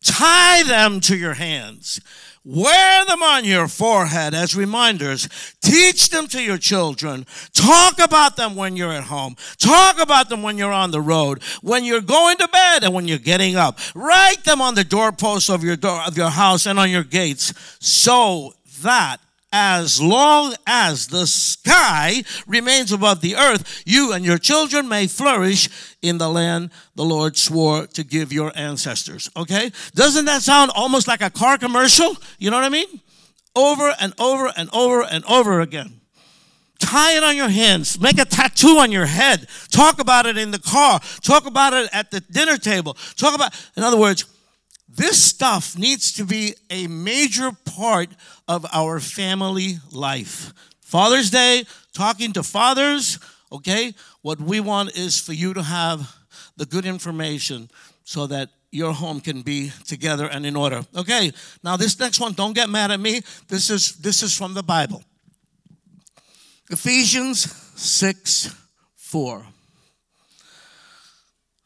Tie 0.03 0.63
them 0.63 0.99
to 1.01 1.15
your 1.15 1.35
hands 1.35 1.99
Wear 2.45 3.05
them 3.05 3.23
on 3.23 3.45
your 3.45 3.69
forehead 3.69 4.33
as 4.33 4.53
reminders. 4.53 5.29
Teach 5.61 6.09
them 6.09 6.27
to 6.27 6.41
your 6.41 6.57
children. 6.57 7.25
Talk 7.53 7.99
about 7.99 8.35
them 8.35 8.55
when 8.55 8.75
you're 8.75 8.91
at 8.91 9.05
home. 9.05 9.37
Talk 9.57 10.01
about 10.01 10.27
them 10.27 10.43
when 10.43 10.57
you're 10.57 10.73
on 10.73 10.91
the 10.91 10.99
road, 10.99 11.41
when 11.61 11.85
you're 11.85 12.01
going 12.01 12.37
to 12.37 12.47
bed 12.49 12.83
and 12.83 12.93
when 12.93 13.07
you're 13.07 13.17
getting 13.17 13.55
up. 13.55 13.79
Write 13.95 14.43
them 14.43 14.61
on 14.61 14.75
the 14.75 14.83
doorposts 14.83 15.49
of 15.49 15.63
your 15.63 15.77
door, 15.77 16.01
of 16.05 16.17
your 16.17 16.29
house 16.29 16.65
and 16.65 16.77
on 16.77 16.89
your 16.89 17.03
gates 17.03 17.53
so 17.79 18.53
that 18.81 19.17
as 19.55 20.01
long 20.01 20.55
as 20.65 21.07
the 21.07 21.27
sky 21.27 22.23
remains 22.47 22.91
above 22.91 23.21
the 23.21 23.35
earth, 23.35 23.83
you 23.85 24.11
and 24.11 24.25
your 24.25 24.39
children 24.39 24.89
may 24.89 25.05
flourish 25.05 25.69
in 26.01 26.17
the 26.17 26.27
land 26.27 26.71
the 26.95 27.05
Lord 27.05 27.37
swore 27.37 27.85
to 27.87 28.03
give 28.03 28.33
your 28.33 28.51
ancestors. 28.55 29.29
Okay? 29.37 29.71
Doesn't 29.93 30.25
that 30.25 30.41
sound 30.41 30.71
almost 30.75 31.07
like 31.07 31.21
a 31.21 31.29
car 31.29 31.59
commercial? 31.59 32.17
You 32.39 32.49
know 32.49 32.57
what 32.57 32.65
I 32.65 32.69
mean? 32.69 33.01
Over 33.55 33.93
and 33.99 34.13
over 34.19 34.51
and 34.57 34.69
over 34.73 35.03
and 35.03 35.23
over 35.25 35.61
again. 35.61 36.01
Tie 36.79 37.15
it 37.15 37.23
on 37.23 37.37
your 37.37 37.49
hands. 37.49 37.99
Make 37.99 38.17
a 38.17 38.25
tattoo 38.25 38.79
on 38.79 38.91
your 38.91 39.05
head. 39.05 39.47
Talk 39.69 39.99
about 39.99 40.25
it 40.25 40.35
in 40.35 40.49
the 40.49 40.59
car. 40.59 40.99
Talk 41.21 41.45
about 41.45 41.73
it 41.73 41.89
at 41.93 42.09
the 42.09 42.21
dinner 42.21 42.57
table. 42.57 42.97
Talk 43.15 43.35
about, 43.35 43.53
in 43.77 43.83
other 43.83 43.99
words, 43.99 44.25
this 44.89 45.21
stuff 45.23 45.77
needs 45.77 46.11
to 46.13 46.25
be 46.25 46.55
a 46.69 46.87
major 46.87 47.51
part 47.65 48.09
of 48.53 48.65
our 48.71 48.99
family 48.99 49.79
life. 49.91 50.53
Father's 50.81 51.31
Day, 51.31 51.63
talking 51.93 52.33
to 52.33 52.43
fathers, 52.43 53.17
okay? 53.51 53.93
What 54.21 54.39
we 54.39 54.59
want 54.59 54.95
is 54.95 55.19
for 55.19 55.33
you 55.33 55.53
to 55.55 55.63
have 55.63 56.15
the 56.55 56.65
good 56.65 56.85
information 56.85 57.69
so 58.03 58.27
that 58.27 58.49
your 58.69 58.93
home 58.93 59.19
can 59.19 59.41
be 59.41 59.71
together 59.87 60.27
and 60.27 60.45
in 60.45 60.55
order. 60.55 60.85
Okay, 60.95 61.31
now 61.63 61.77
this 61.77 61.99
next 61.99 62.19
one, 62.19 62.33
don't 62.33 62.53
get 62.53 62.69
mad 62.69 62.91
at 62.91 62.99
me. 62.99 63.21
This 63.47 63.69
is 63.69 63.95
this 63.97 64.21
is 64.21 64.37
from 64.37 64.53
the 64.53 64.63
Bible. 64.63 65.03
Ephesians 66.69 67.51
6 67.75 68.55
4. 68.95 69.45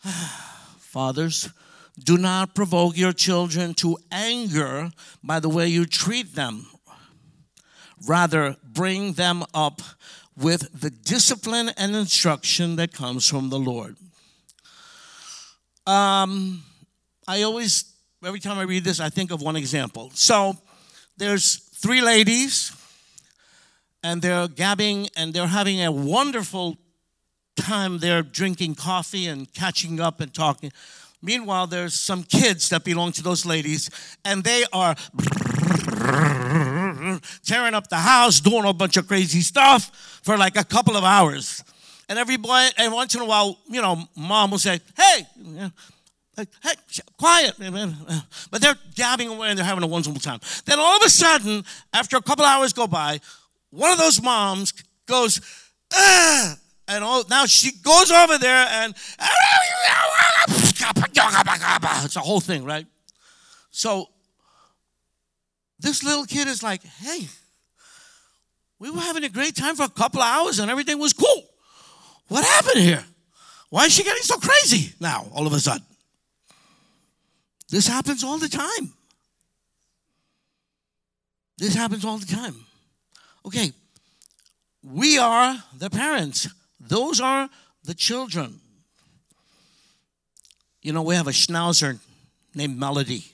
Fathers, 0.80 1.50
do 2.02 2.18
not 2.18 2.56
provoke 2.56 2.98
your 2.98 3.14
children 3.14 3.74
to 3.76 3.98
anger 4.12 4.90
by 5.24 5.40
the 5.40 5.50
way 5.50 5.68
you 5.68 5.86
treat 5.86 6.36
them. 6.36 6.66
Rather, 8.06 8.56
bring 8.64 9.14
them 9.14 9.44
up 9.54 9.82
with 10.36 10.80
the 10.80 10.90
discipline 10.90 11.72
and 11.78 11.96
instruction 11.96 12.76
that 12.76 12.94
comes 12.94 13.28
from 13.28 13.50
the 13.50 13.58
Lord. 13.58 13.96
Um, 15.88 16.64
I 17.28 17.42
always, 17.44 17.86
every 18.24 18.40
time 18.40 18.60
I 18.60 18.64
read 18.64 18.84
this, 18.84 19.00
I 19.00 19.10
think 19.10 19.32
of 19.32 19.42
one 19.42 19.56
example. 19.56 20.12
So 20.14 20.56
there's 21.18 21.56
three 21.56 22.02
ladies, 22.02 22.72
and 24.04 24.22
they're 24.22 24.48
gabbing 24.48 25.10
and 25.18 25.34
they're 25.34 25.48
having 25.48 25.84
a 25.84 25.92
wonderful 25.92 26.78
time. 27.56 27.98
They're 27.98 28.22
drinking 28.22 28.76
coffee 28.76 29.28
and 29.28 29.52
catching 29.54 30.00
up 30.00 30.22
and 30.22 30.34
talking. 30.34 30.72
Meanwhile, 31.22 31.68
there's 31.68 31.96
some 31.96 32.24
kids 32.24 32.70
that 32.70 32.84
belong 32.84 33.12
to 33.14 33.24
those 33.24 33.46
ladies, 33.46 33.90
and 34.24 34.44
they 34.44 34.66
are 34.72 34.96
tearing 37.46 37.74
up 37.74 37.88
the 37.90 37.98
house, 37.98 38.40
doing 38.40 38.66
a 38.66 38.74
bunch 38.74 38.98
of 38.98 39.08
crazy 39.08 39.42
stuff 39.42 40.20
for 40.24 40.38
like 40.38 40.58
a 40.58 40.64
couple 40.64 40.96
of 40.96 41.04
hours. 41.04 41.64
And 42.10 42.18
every 42.18 42.38
boy, 42.38 42.68
and 42.78 42.94
once 42.94 43.16
in 43.16 43.22
a 43.22 43.26
while, 43.26 43.60
you 43.68 43.82
know, 43.82 44.08
mom 44.16 44.52
will 44.52 44.60
say, 44.60 44.80
"Hey, 44.96 45.28
like, 46.38 46.50
hey, 46.64 46.74
quiet, 47.18 47.56
but 48.50 48.62
they're 48.62 48.78
gabbing 48.96 49.28
away 49.28 49.50
and 49.50 49.58
they're 49.58 49.66
having 49.66 49.84
a 49.84 49.88
wonderful 49.88 50.20
time." 50.20 50.40
Then 50.66 50.80
all 50.80 50.96
of 50.96 51.02
a 51.04 51.10
sudden, 51.10 51.66
after 51.94 52.16
a 52.16 52.22
couple 52.22 52.46
hours 52.46 52.72
go 52.74 52.88
by, 52.88 53.20
one 53.72 53.92
of 53.92 53.98
those 53.98 54.22
moms 54.22 54.74
goes, 55.06 55.42
and 56.88 57.04
all, 57.04 57.26
now 57.30 57.46
she 57.46 57.72
goes 57.72 58.12
over 58.12 58.38
there 58.38 58.68
and 58.70 58.96
it's 62.06 62.16
a 62.16 62.20
whole 62.20 62.40
thing, 62.40 62.64
right? 62.64 62.86
So 63.72 64.08
this 65.80 66.04
little 66.04 66.26
kid 66.26 66.48
is 66.48 66.64
like, 66.64 66.84
hey, 66.84 67.28
we 68.80 68.90
were 68.90 69.00
having 69.00 69.24
a 69.24 69.30
great 69.30 69.56
time 69.56 69.76
for 69.76 69.84
a 69.84 69.90
couple 69.90 70.22
of 70.22 70.28
hours 70.28 70.60
and 70.60 70.70
everything 70.70 71.00
was 71.00 71.14
cool. 71.14 71.44
What 72.28 72.44
happened 72.44 72.84
here? 72.84 73.04
Why 73.70 73.86
is 73.86 73.94
she 73.94 74.04
getting 74.04 74.24
so 74.24 74.38
crazy 74.38 74.94
now, 75.00 75.28
all 75.34 75.48
of 75.48 75.54
a 75.54 75.60
sudden? 75.60 75.86
This 77.70 77.88
happens 77.88 78.24
all 78.24 78.38
the 78.38 78.50
time. 78.50 78.94
This 81.58 81.74
happens 81.74 82.06
all 82.06 82.18
the 82.18 82.26
time. 82.26 82.56
Okay, 83.46 83.72
we 84.84 85.18
are 85.18 85.64
the 85.78 85.90
parents, 85.90 86.48
those 86.80 87.20
are 87.20 87.50
the 87.84 87.94
children. 87.94 88.60
You 90.82 90.94
know, 90.94 91.02
we 91.02 91.16
have 91.16 91.28
a 91.28 91.32
schnauzer 91.32 92.00
named 92.54 92.78
Melody, 92.78 93.26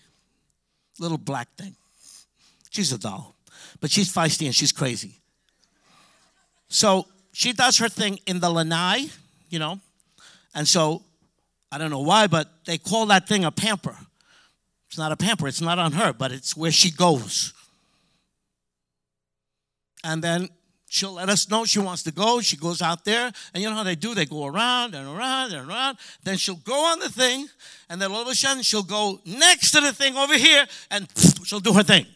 little 1.00 1.18
black 1.18 1.50
thing. 1.58 1.76
She's 2.74 2.92
a 2.92 2.98
doll, 2.98 3.36
but 3.80 3.92
she's 3.92 4.12
feisty 4.12 4.48
and 4.48 4.56
she's 4.56 4.72
crazy. 4.72 5.20
So 6.70 7.06
she 7.32 7.54
does 7.54 7.78
her 7.78 7.88
thing 7.88 8.20
in 8.26 8.40
the 8.40 8.50
lanai, 8.50 9.10
you 9.50 9.60
know, 9.60 9.80
and 10.56 10.68
so 10.68 11.04
I 11.72 11.78
don't 11.78 11.92
know 11.92 12.02
why, 12.02 12.26
but 12.26 12.48
they 12.66 12.80
call 12.80 13.06
that 13.08 13.28
thing 13.28 13.46
a 13.46 13.52
pamper. 13.52 13.96
It's 14.88 14.98
not 14.98 15.12
a 15.12 15.16
pamper, 15.16 15.48
it's 15.48 15.62
not 15.62 15.78
on 15.78 15.92
her, 15.92 16.14
but 16.14 16.32
it's 16.32 16.58
where 16.58 16.72
she 16.72 16.90
goes. 16.90 17.54
And 20.04 20.24
then 20.24 20.50
she'll 20.90 21.14
let 21.14 21.30
us 21.30 21.48
know 21.52 21.66
she 21.66 21.78
wants 21.80 22.02
to 22.04 22.12
go. 22.12 22.42
She 22.42 22.58
goes 22.58 22.82
out 22.82 23.06
there, 23.06 23.32
and 23.54 23.62
you 23.62 23.70
know 23.70 23.76
how 23.76 23.84
they 23.84 23.96
do? 23.96 24.16
They 24.16 24.26
go 24.26 24.48
around 24.48 24.96
and 24.96 25.08
around 25.08 25.54
and 25.54 25.70
around. 25.70 26.00
Then 26.24 26.38
she'll 26.38 26.56
go 26.56 26.86
on 26.86 27.00
the 27.00 27.10
thing, 27.10 27.48
and 27.88 28.02
then 28.02 28.12
all 28.12 28.24
of 28.24 28.28
a 28.28 28.36
sudden 28.36 28.64
she'll 28.64 28.82
go 28.82 29.22
next 29.26 29.72
to 29.72 29.82
the 29.82 29.94
thing 29.94 30.18
over 30.18 30.36
here, 30.36 30.66
and 30.90 31.08
she'll 31.46 31.60
do 31.60 31.74
her 31.74 31.84
thing. 31.84 32.08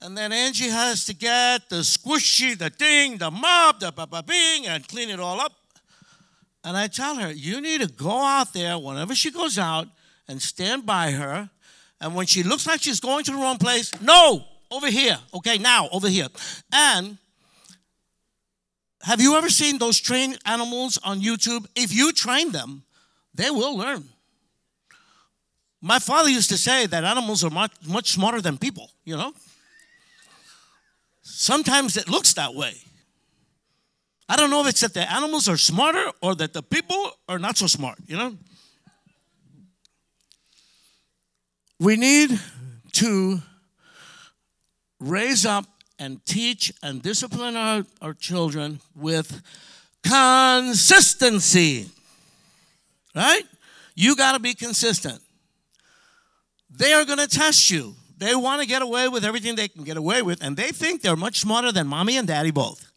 And 0.00 0.16
then 0.16 0.32
Angie 0.32 0.68
has 0.68 1.04
to 1.06 1.14
get 1.14 1.68
the 1.68 1.76
squishy, 1.76 2.56
the 2.56 2.70
thing, 2.70 3.18
the 3.18 3.30
mop, 3.30 3.80
the 3.80 3.90
ba 3.90 4.22
bing, 4.22 4.66
and 4.66 4.86
clean 4.86 5.10
it 5.10 5.18
all 5.18 5.40
up. 5.40 5.52
And 6.62 6.76
I 6.76 6.86
tell 6.86 7.16
her, 7.16 7.32
you 7.32 7.60
need 7.60 7.80
to 7.80 7.88
go 7.88 8.22
out 8.22 8.52
there 8.52 8.78
whenever 8.78 9.14
she 9.14 9.30
goes 9.30 9.58
out 9.58 9.88
and 10.28 10.40
stand 10.40 10.86
by 10.86 11.10
her. 11.12 11.50
And 12.00 12.14
when 12.14 12.26
she 12.26 12.42
looks 12.42 12.66
like 12.66 12.82
she's 12.82 13.00
going 13.00 13.24
to 13.24 13.32
the 13.32 13.38
wrong 13.38 13.58
place, 13.58 13.90
no, 14.00 14.44
over 14.70 14.88
here. 14.88 15.18
Okay, 15.34 15.58
now, 15.58 15.88
over 15.90 16.08
here. 16.08 16.28
And 16.72 17.18
have 19.02 19.20
you 19.20 19.36
ever 19.36 19.48
seen 19.48 19.78
those 19.78 19.98
trained 19.98 20.38
animals 20.44 20.98
on 21.02 21.20
YouTube? 21.20 21.66
If 21.74 21.92
you 21.94 22.12
train 22.12 22.52
them, 22.52 22.84
they 23.34 23.50
will 23.50 23.76
learn. 23.76 24.04
My 25.80 25.98
father 25.98 26.28
used 26.28 26.50
to 26.50 26.58
say 26.58 26.86
that 26.86 27.04
animals 27.04 27.44
are 27.44 27.50
much, 27.50 27.72
much 27.86 28.12
smarter 28.12 28.40
than 28.40 28.58
people, 28.58 28.90
you 29.04 29.16
know? 29.16 29.32
Sometimes 31.30 31.96
it 31.96 32.08
looks 32.08 32.32
that 32.34 32.54
way. 32.54 32.74
I 34.28 34.36
don't 34.36 34.50
know 34.50 34.62
if 34.62 34.68
it's 34.68 34.80
that 34.80 34.94
the 34.94 35.10
animals 35.10 35.48
are 35.48 35.56
smarter 35.56 36.10
or 36.20 36.34
that 36.34 36.52
the 36.52 36.62
people 36.62 37.12
are 37.28 37.38
not 37.38 37.56
so 37.56 37.66
smart, 37.66 37.98
you 38.06 38.16
know? 38.16 38.36
We 41.78 41.96
need 41.96 42.40
to 42.94 43.40
raise 44.98 45.46
up 45.46 45.66
and 45.98 46.24
teach 46.24 46.72
and 46.82 47.02
discipline 47.02 47.56
our, 47.56 47.84
our 48.02 48.14
children 48.14 48.80
with 48.96 49.42
consistency. 50.02 51.88
Right? 53.14 53.44
You 53.94 54.16
got 54.16 54.32
to 54.32 54.40
be 54.40 54.54
consistent. 54.54 55.20
They 56.70 56.92
are 56.92 57.04
going 57.04 57.18
to 57.18 57.28
test 57.28 57.70
you. 57.70 57.94
They 58.18 58.34
want 58.34 58.60
to 58.60 58.66
get 58.66 58.82
away 58.82 59.08
with 59.08 59.24
everything 59.24 59.54
they 59.54 59.68
can 59.68 59.84
get 59.84 59.96
away 59.96 60.22
with, 60.22 60.42
and 60.42 60.56
they 60.56 60.70
think 60.70 61.02
they're 61.02 61.16
much 61.16 61.38
smarter 61.38 61.70
than 61.70 61.86
mommy 61.86 62.16
and 62.16 62.26
daddy 62.26 62.50
both. 62.50 62.90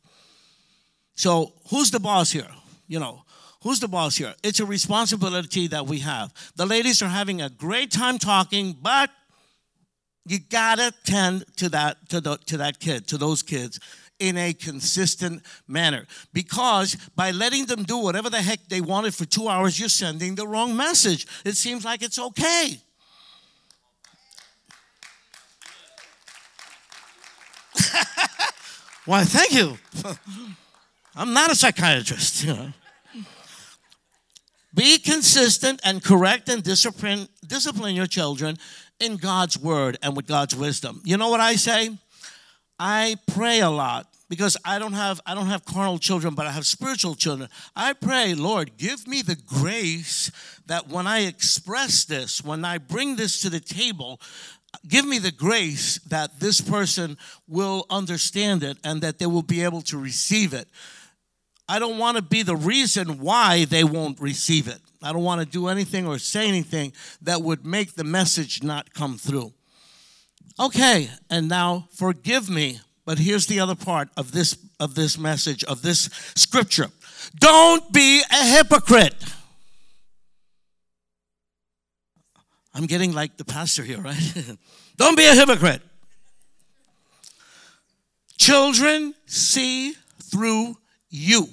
So, 1.15 1.53
who's 1.69 1.91
the 1.91 1.99
boss 1.99 2.31
here? 2.31 2.47
You 2.87 2.99
know, 2.99 3.23
who's 3.61 3.79
the 3.79 3.87
boss 3.87 4.17
here? 4.17 4.33
It's 4.43 4.59
a 4.59 4.65
responsibility 4.65 5.67
that 5.67 5.85
we 5.85 5.99
have. 5.99 6.33
The 6.55 6.65
ladies 6.65 7.01
are 7.01 7.07
having 7.07 7.41
a 7.41 7.49
great 7.49 7.91
time 7.91 8.17
talking, 8.17 8.75
but 8.81 9.11
you 10.25 10.39
gotta 10.39 10.91
tend 11.03 11.45
to 11.57 11.69
that 11.69 12.09
to 12.09 12.19
the 12.19 12.37
to 12.47 12.57
that 12.57 12.79
kid, 12.79 13.07
to 13.07 13.17
those 13.17 13.43
kids 13.43 13.79
in 14.19 14.37
a 14.37 14.53
consistent 14.53 15.43
manner. 15.67 16.05
Because 16.33 16.95
by 17.15 17.31
letting 17.31 17.65
them 17.65 17.83
do 17.83 17.97
whatever 17.97 18.29
the 18.29 18.41
heck 18.41 18.59
they 18.69 18.81
wanted 18.81 19.13
for 19.13 19.25
two 19.25 19.47
hours, 19.47 19.79
you're 19.79 19.89
sending 19.89 20.35
the 20.35 20.47
wrong 20.47 20.75
message. 20.75 21.27
It 21.43 21.57
seems 21.57 21.83
like 21.83 22.01
it's 22.03 22.19
okay. 22.19 22.77
Why, 29.05 29.23
thank 29.23 29.53
you. 29.53 29.77
I'm 31.15 31.33
not 31.33 31.51
a 31.51 31.55
psychiatrist, 31.55 32.43
you 32.43 32.53
know. 32.53 32.73
Be 34.73 34.97
consistent 34.99 35.81
and 35.83 36.01
correct 36.01 36.47
and 36.47 36.63
discipline, 36.63 37.27
discipline 37.45 37.95
your 37.95 38.07
children 38.07 38.57
in 38.99 39.17
God's 39.17 39.57
word 39.59 39.97
and 40.01 40.15
with 40.15 40.27
God's 40.27 40.55
wisdom. 40.55 41.01
You 41.03 41.17
know 41.17 41.29
what 41.29 41.41
I 41.41 41.55
say? 41.55 41.97
I 42.79 43.17
pray 43.27 43.59
a 43.59 43.69
lot 43.69 44.07
because 44.29 44.55
I 44.63 44.79
don't 44.79 44.93
have 44.93 45.19
I 45.25 45.35
don't 45.35 45.47
have 45.47 45.65
carnal 45.65 45.99
children, 45.99 46.35
but 46.35 46.47
I 46.47 46.51
have 46.51 46.65
spiritual 46.65 47.15
children. 47.15 47.49
I 47.75 47.91
pray, 47.91 48.33
Lord, 48.33 48.77
give 48.77 49.07
me 49.07 49.21
the 49.21 49.35
grace 49.35 50.31
that 50.67 50.87
when 50.87 51.05
I 51.05 51.25
express 51.25 52.05
this, 52.05 52.41
when 52.41 52.63
I 52.63 52.77
bring 52.77 53.17
this 53.17 53.41
to 53.41 53.49
the 53.49 53.59
table, 53.59 54.21
give 54.87 55.05
me 55.05 55.19
the 55.19 55.31
grace 55.31 55.99
that 56.07 56.39
this 56.39 56.61
person 56.61 57.17
will 57.47 57.85
understand 57.89 58.63
it 58.63 58.77
and 58.83 59.01
that 59.01 59.19
they 59.19 59.25
will 59.25 59.43
be 59.43 59.63
able 59.63 59.81
to 59.83 59.97
receive 59.97 60.53
it. 60.53 60.67
I 61.67 61.79
don't 61.79 61.97
want 61.97 62.17
to 62.17 62.23
be 62.23 62.43
the 62.43 62.55
reason 62.55 63.19
why 63.19 63.65
they 63.65 63.83
won't 63.83 64.19
receive 64.19 64.67
it. 64.67 64.79
I 65.01 65.13
don't 65.13 65.23
want 65.23 65.41
to 65.41 65.47
do 65.47 65.67
anything 65.67 66.05
or 66.05 66.19
say 66.19 66.47
anything 66.47 66.93
that 67.21 67.41
would 67.41 67.65
make 67.65 67.95
the 67.95 68.03
message 68.03 68.61
not 68.61 68.93
come 68.93 69.17
through. 69.17 69.53
Okay, 70.59 71.09
and 71.29 71.47
now 71.47 71.87
forgive 71.91 72.49
me, 72.49 72.81
but 73.05 73.17
here's 73.17 73.47
the 73.47 73.59
other 73.59 73.75
part 73.75 74.09
of 74.17 74.31
this 74.31 74.57
of 74.79 74.95
this 74.95 75.17
message 75.17 75.63
of 75.63 75.81
this 75.81 76.09
scripture. 76.35 76.87
Don't 77.39 77.91
be 77.93 78.21
a 78.31 78.45
hypocrite. 78.45 79.15
I'm 82.73 82.85
getting 82.85 83.13
like 83.13 83.37
the 83.37 83.45
pastor 83.45 83.83
here, 83.83 83.99
right? 83.99 84.57
Don't 84.97 85.17
be 85.17 85.25
a 85.25 85.35
hypocrite. 85.35 85.81
Children 88.37 89.13
see 89.25 89.93
through 90.23 90.77
you. 91.09 91.47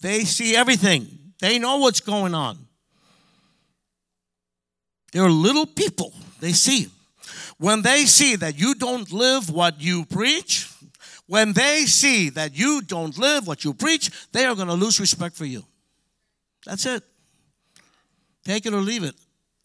They 0.00 0.24
see 0.24 0.56
everything. 0.56 1.06
They 1.40 1.58
know 1.58 1.78
what's 1.78 2.00
going 2.00 2.34
on. 2.34 2.58
They're 5.12 5.30
little 5.30 5.66
people. 5.66 6.12
They 6.40 6.52
see. 6.52 6.88
When 7.58 7.82
they 7.82 8.04
see 8.04 8.36
that 8.36 8.58
you 8.58 8.74
don't 8.74 9.12
live 9.12 9.48
what 9.48 9.80
you 9.80 10.04
preach, 10.04 10.68
when 11.26 11.52
they 11.52 11.84
see 11.86 12.30
that 12.30 12.56
you 12.56 12.82
don't 12.82 13.16
live 13.16 13.46
what 13.46 13.64
you 13.64 13.72
preach, 13.72 14.10
they 14.32 14.44
are 14.44 14.54
going 14.54 14.68
to 14.68 14.74
lose 14.74 14.98
respect 14.98 15.36
for 15.36 15.44
you. 15.44 15.64
That's 16.66 16.84
it. 16.86 17.02
Take 18.44 18.66
it 18.66 18.74
or 18.74 18.80
leave 18.80 19.04
it. 19.04 19.14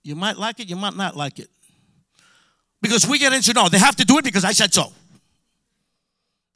You 0.04 0.16
might 0.16 0.38
like 0.38 0.60
it, 0.60 0.70
you 0.70 0.76
might 0.76 0.96
not 0.96 1.16
like 1.16 1.40
it. 1.40 1.50
Because 2.82 3.08
we 3.08 3.20
get 3.20 3.34
into 3.34 3.54
no, 3.54 3.68
they 3.68 3.78
have 3.78 3.96
to 3.98 4.06
do 4.06 4.18
it 4.18 4.24
because 4.24 4.46
I 4.46 4.54
said 4.54 4.74
so. 4.74 4.94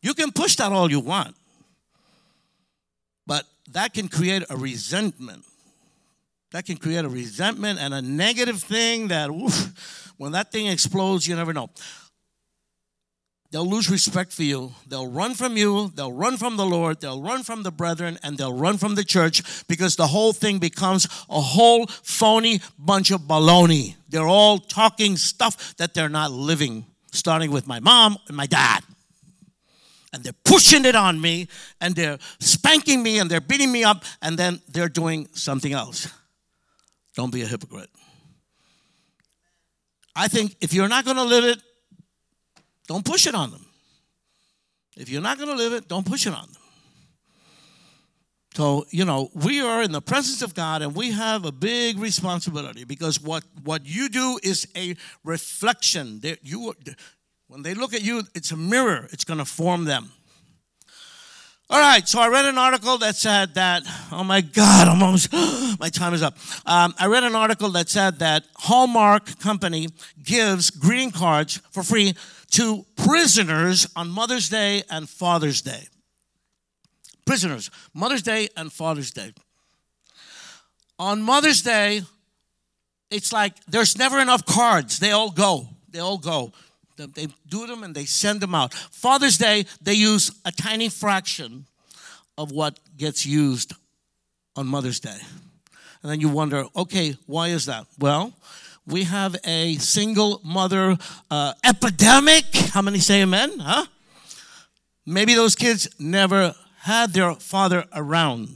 You 0.01 0.13
can 0.13 0.31
push 0.31 0.55
that 0.57 0.71
all 0.71 0.89
you 0.89 0.99
want, 0.99 1.35
but 3.25 3.45
that 3.71 3.93
can 3.93 4.07
create 4.07 4.43
a 4.49 4.55
resentment. 4.57 5.45
That 6.51 6.65
can 6.65 6.77
create 6.77 7.03
a 7.03 7.09
resentment 7.09 7.79
and 7.79 7.93
a 7.93 8.01
negative 8.01 8.61
thing 8.61 9.07
that 9.07 9.29
oof, 9.29 10.13
when 10.17 10.33
that 10.33 10.51
thing 10.51 10.67
explodes, 10.67 11.27
you 11.27 11.35
never 11.35 11.53
know. 11.53 11.69
They'll 13.53 13.69
lose 13.69 13.89
respect 13.89 14.33
for 14.33 14.41
you. 14.41 14.73
They'll 14.87 15.07
run 15.07 15.35
from 15.35 15.55
you. 15.55 15.91
They'll 15.93 16.11
run 16.11 16.37
from 16.37 16.57
the 16.57 16.65
Lord. 16.65 16.99
They'll 16.99 17.21
run 17.21 17.43
from 17.43 17.61
the 17.61 17.71
brethren 17.71 18.17
and 18.23 18.35
they'll 18.35 18.57
run 18.57 18.79
from 18.79 18.95
the 18.95 19.03
church 19.03 19.43
because 19.67 19.95
the 19.95 20.07
whole 20.07 20.33
thing 20.33 20.57
becomes 20.57 21.05
a 21.29 21.39
whole 21.39 21.85
phony 21.85 22.61
bunch 22.79 23.11
of 23.11 23.21
baloney. 23.21 23.95
They're 24.09 24.27
all 24.27 24.57
talking 24.57 25.17
stuff 25.17 25.75
that 25.77 25.93
they're 25.93 26.09
not 26.09 26.31
living, 26.31 26.87
starting 27.11 27.51
with 27.51 27.67
my 27.67 27.79
mom 27.79 28.17
and 28.27 28.35
my 28.35 28.47
dad. 28.47 28.83
And 30.11 30.23
they're 30.23 30.33
pushing 30.43 30.83
it 30.85 30.95
on 30.95 31.21
me 31.21 31.47
and 31.79 31.95
they're 31.95 32.17
spanking 32.39 33.03
me 33.03 33.19
and 33.19 33.29
they're 33.29 33.41
beating 33.41 33.71
me 33.71 33.83
up 33.83 34.03
and 34.23 34.37
then 34.37 34.61
they're 34.67 34.89
doing 34.89 35.27
something 35.33 35.73
else. 35.73 36.07
Don't 37.15 37.31
be 37.31 37.43
a 37.43 37.47
hypocrite. 37.47 37.89
I 40.15 40.27
think 40.27 40.55
if 40.59 40.73
you're 40.73 40.87
not 40.87 41.05
going 41.05 41.17
to 41.17 41.23
live 41.23 41.43
it, 41.43 41.61
don't 42.87 43.05
push 43.05 43.27
it 43.27 43.35
on 43.35 43.51
them. 43.51 43.65
If 44.97 45.09
you're 45.09 45.21
not 45.21 45.37
going 45.37 45.49
to 45.49 45.55
live 45.55 45.73
it, 45.73 45.87
don't 45.87 46.05
push 46.05 46.27
it 46.27 46.33
on 46.33 46.47
them. 46.47 46.61
So, 48.55 48.85
you 48.91 49.03
know, 49.03 49.31
we 49.33 49.61
are 49.61 49.81
in 49.81 49.91
the 49.91 50.01
presence 50.01 50.43
of 50.43 50.53
God 50.53 50.83
and 50.83 50.93
we 50.93 51.11
have 51.11 51.43
a 51.43 51.51
big 51.51 51.97
responsibility 51.97 52.83
because 52.83 53.19
what, 53.19 53.43
what 53.63 53.83
you 53.85 54.09
do 54.09 54.39
is 54.43 54.67
a 54.75 54.95
reflection. 55.23 56.19
That 56.19 56.39
you, 56.43 56.75
when 57.47 57.63
they 57.63 57.73
look 57.73 57.95
at 57.95 58.03
you, 58.03 58.23
it's 58.35 58.51
a 58.51 58.57
mirror, 58.57 59.07
it's 59.11 59.23
going 59.23 59.39
to 59.39 59.45
form 59.45 59.85
them. 59.85 60.11
All 61.69 61.79
right, 61.79 62.07
so 62.07 62.19
I 62.19 62.27
read 62.27 62.45
an 62.45 62.59
article 62.59 62.99
that 62.99 63.15
said 63.15 63.55
that, 63.55 63.81
oh 64.11 64.23
my 64.23 64.41
God, 64.41 64.87
I'm 64.87 65.01
almost, 65.01 65.33
my 65.79 65.89
time 65.89 66.13
is 66.13 66.21
up. 66.21 66.37
Um, 66.67 66.93
I 66.99 67.07
read 67.07 67.23
an 67.23 67.35
article 67.35 67.69
that 67.69 67.89
said 67.89 68.19
that 68.19 68.43
Hallmark 68.55 69.39
Company 69.39 69.87
gives 70.21 70.69
greeting 70.69 71.09
cards 71.09 71.59
for 71.71 71.81
free 71.81 72.13
to 72.53 72.85
prisoners 72.95 73.87
on 73.95 74.09
Mother's 74.09 74.49
Day 74.49 74.83
and 74.89 75.09
Father's 75.09 75.61
Day. 75.61 75.87
Prisoners, 77.25 77.71
Mother's 77.93 78.21
Day 78.21 78.49
and 78.55 78.71
Father's 78.71 79.11
Day. 79.11 79.33
On 80.99 81.21
Mother's 81.21 81.61
Day, 81.61 82.01
it's 83.09 83.33
like 83.33 83.53
there's 83.65 83.97
never 83.97 84.19
enough 84.19 84.45
cards. 84.45 84.99
They 84.99 85.11
all 85.11 85.31
go. 85.31 85.67
They 85.89 85.99
all 85.99 86.17
go. 86.17 86.51
They 86.95 87.27
do 87.47 87.65
them 87.65 87.83
and 87.83 87.95
they 87.95 88.05
send 88.05 88.39
them 88.41 88.53
out. 88.53 88.73
Father's 88.73 89.37
Day, 89.37 89.65
they 89.81 89.93
use 89.93 90.31
a 90.45 90.51
tiny 90.51 90.89
fraction 90.89 91.65
of 92.37 92.51
what 92.51 92.79
gets 92.97 93.25
used 93.25 93.73
on 94.55 94.67
Mother's 94.67 94.99
Day. 94.99 95.17
And 96.03 96.11
then 96.11 96.19
you 96.19 96.29
wonder, 96.29 96.65
okay, 96.75 97.15
why 97.25 97.47
is 97.47 97.65
that? 97.65 97.87
Well, 97.97 98.33
we 98.85 99.03
have 99.03 99.35
a 99.45 99.75
single 99.75 100.41
mother 100.43 100.97
uh, 101.31 101.53
epidemic. 101.63 102.45
How 102.73 102.81
many 102.81 102.99
say 102.99 103.21
amen? 103.21 103.59
Huh? 103.59 103.85
Maybe 105.05 105.33
those 105.35 105.55
kids 105.55 105.87
never 105.99 106.55
had 106.79 107.13
their 107.13 107.33
father 107.35 107.85
around. 107.93 108.49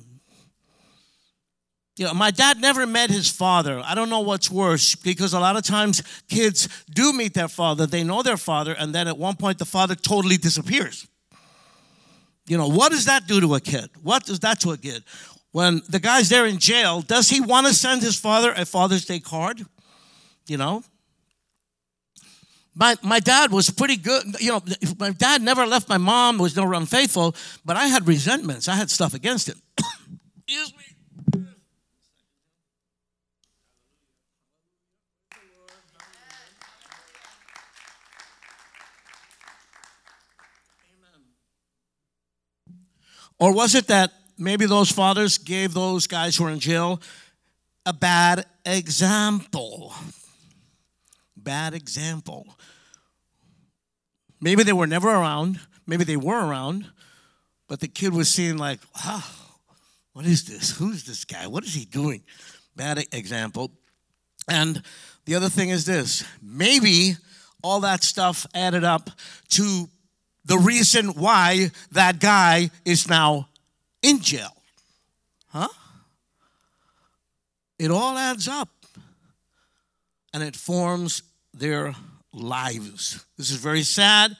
You 1.97 2.05
know, 2.05 2.13
my 2.13 2.29
dad 2.29 2.61
never 2.61 2.85
met 2.85 3.09
his 3.09 3.29
father. 3.29 3.81
I 3.83 3.95
don't 3.95 4.09
know 4.09 4.19
what's 4.19 4.51
worse 4.51 4.93
because 4.93 5.33
a 5.33 5.39
lot 5.39 5.57
of 5.57 5.63
times 5.63 6.03
kids 6.29 6.69
do 6.93 7.11
meet 7.11 7.33
their 7.33 7.47
father, 7.47 7.87
they 7.87 8.03
know 8.03 8.21
their 8.21 8.37
father, 8.37 8.73
and 8.77 8.93
then 8.93 9.07
at 9.07 9.17
one 9.17 9.35
point 9.35 9.57
the 9.57 9.65
father 9.65 9.95
totally 9.95 10.37
disappears. 10.37 11.07
You 12.45 12.57
know, 12.57 12.67
what 12.67 12.91
does 12.91 13.05
that 13.05 13.27
do 13.27 13.41
to 13.41 13.55
a 13.55 13.59
kid? 13.59 13.89
What 14.03 14.25
does 14.25 14.39
that 14.41 14.59
do 14.59 14.69
to 14.69 14.73
a 14.73 14.77
kid? 14.77 15.03
When 15.51 15.81
the 15.89 15.99
guy's 15.99 16.29
there 16.29 16.45
in 16.45 16.59
jail, 16.59 17.01
does 17.01 17.29
he 17.29 17.41
want 17.41 17.65
to 17.65 17.73
send 17.73 18.03
his 18.03 18.17
father 18.17 18.53
a 18.55 18.63
Father's 18.65 19.05
Day 19.05 19.19
card? 19.19 19.65
You 20.47 20.57
know? 20.57 20.83
My, 22.75 22.95
my 23.01 23.19
dad 23.19 23.51
was 23.51 23.71
pretty 23.71 23.95
good. 23.97 24.39
You 24.39 24.51
know, 24.51 24.61
my 24.99 25.09
dad 25.09 25.41
never 25.41 25.65
left 25.65 25.89
my 25.89 25.97
mom, 25.97 26.37
was 26.37 26.55
never 26.55 26.73
unfaithful, 26.73 27.35
but 27.65 27.75
I 27.75 27.87
had 27.87 28.07
resentments. 28.07 28.67
I 28.67 28.75
had 28.75 28.91
stuff 28.91 29.15
against 29.15 29.49
him. 29.49 29.59
Excuse 30.47 30.73
me. 30.77 30.83
Or 43.39 43.53
was 43.53 43.75
it 43.75 43.87
that 43.87 44.11
maybe 44.37 44.65
those 44.65 44.91
fathers 44.91 45.37
gave 45.37 45.73
those 45.73 46.07
guys 46.07 46.35
who 46.35 46.45
are 46.45 46.51
in 46.51 46.59
jail 46.59 47.01
a 47.85 47.93
bad 47.93 48.45
example? 48.65 49.93
Bad 51.47 51.73
example. 51.73 52.45
Maybe 54.41 54.63
they 54.63 54.73
were 54.73 54.85
never 54.85 55.07
around. 55.07 55.61
Maybe 55.85 56.03
they 56.03 56.17
were 56.17 56.45
around, 56.45 56.91
but 57.69 57.79
the 57.79 57.87
kid 57.87 58.13
was 58.13 58.29
seeing, 58.29 58.57
like, 58.57 58.81
what 60.11 60.25
is 60.25 60.43
this? 60.43 60.77
Who's 60.77 61.05
this 61.05 61.23
guy? 61.23 61.47
What 61.47 61.63
is 61.63 61.73
he 61.73 61.85
doing? 61.85 62.23
Bad 62.75 63.07
example. 63.13 63.71
And 64.49 64.83
the 65.23 65.35
other 65.35 65.47
thing 65.47 65.69
is 65.69 65.85
this 65.85 66.25
maybe 66.41 67.15
all 67.63 67.79
that 67.79 68.03
stuff 68.03 68.45
added 68.53 68.83
up 68.83 69.09
to 69.51 69.87
the 70.43 70.57
reason 70.57 71.13
why 71.13 71.71
that 71.91 72.19
guy 72.19 72.71
is 72.83 73.07
now 73.07 73.47
in 74.01 74.19
jail. 74.19 74.53
Huh? 75.47 75.69
It 77.79 77.89
all 77.89 78.17
adds 78.17 78.49
up 78.49 78.67
and 80.33 80.43
it 80.43 80.57
forms 80.57 81.23
their 81.59 81.95
lives. 82.33 83.25
This 83.37 83.51
is 83.51 83.57
very 83.57 83.83
sad. 83.83 84.35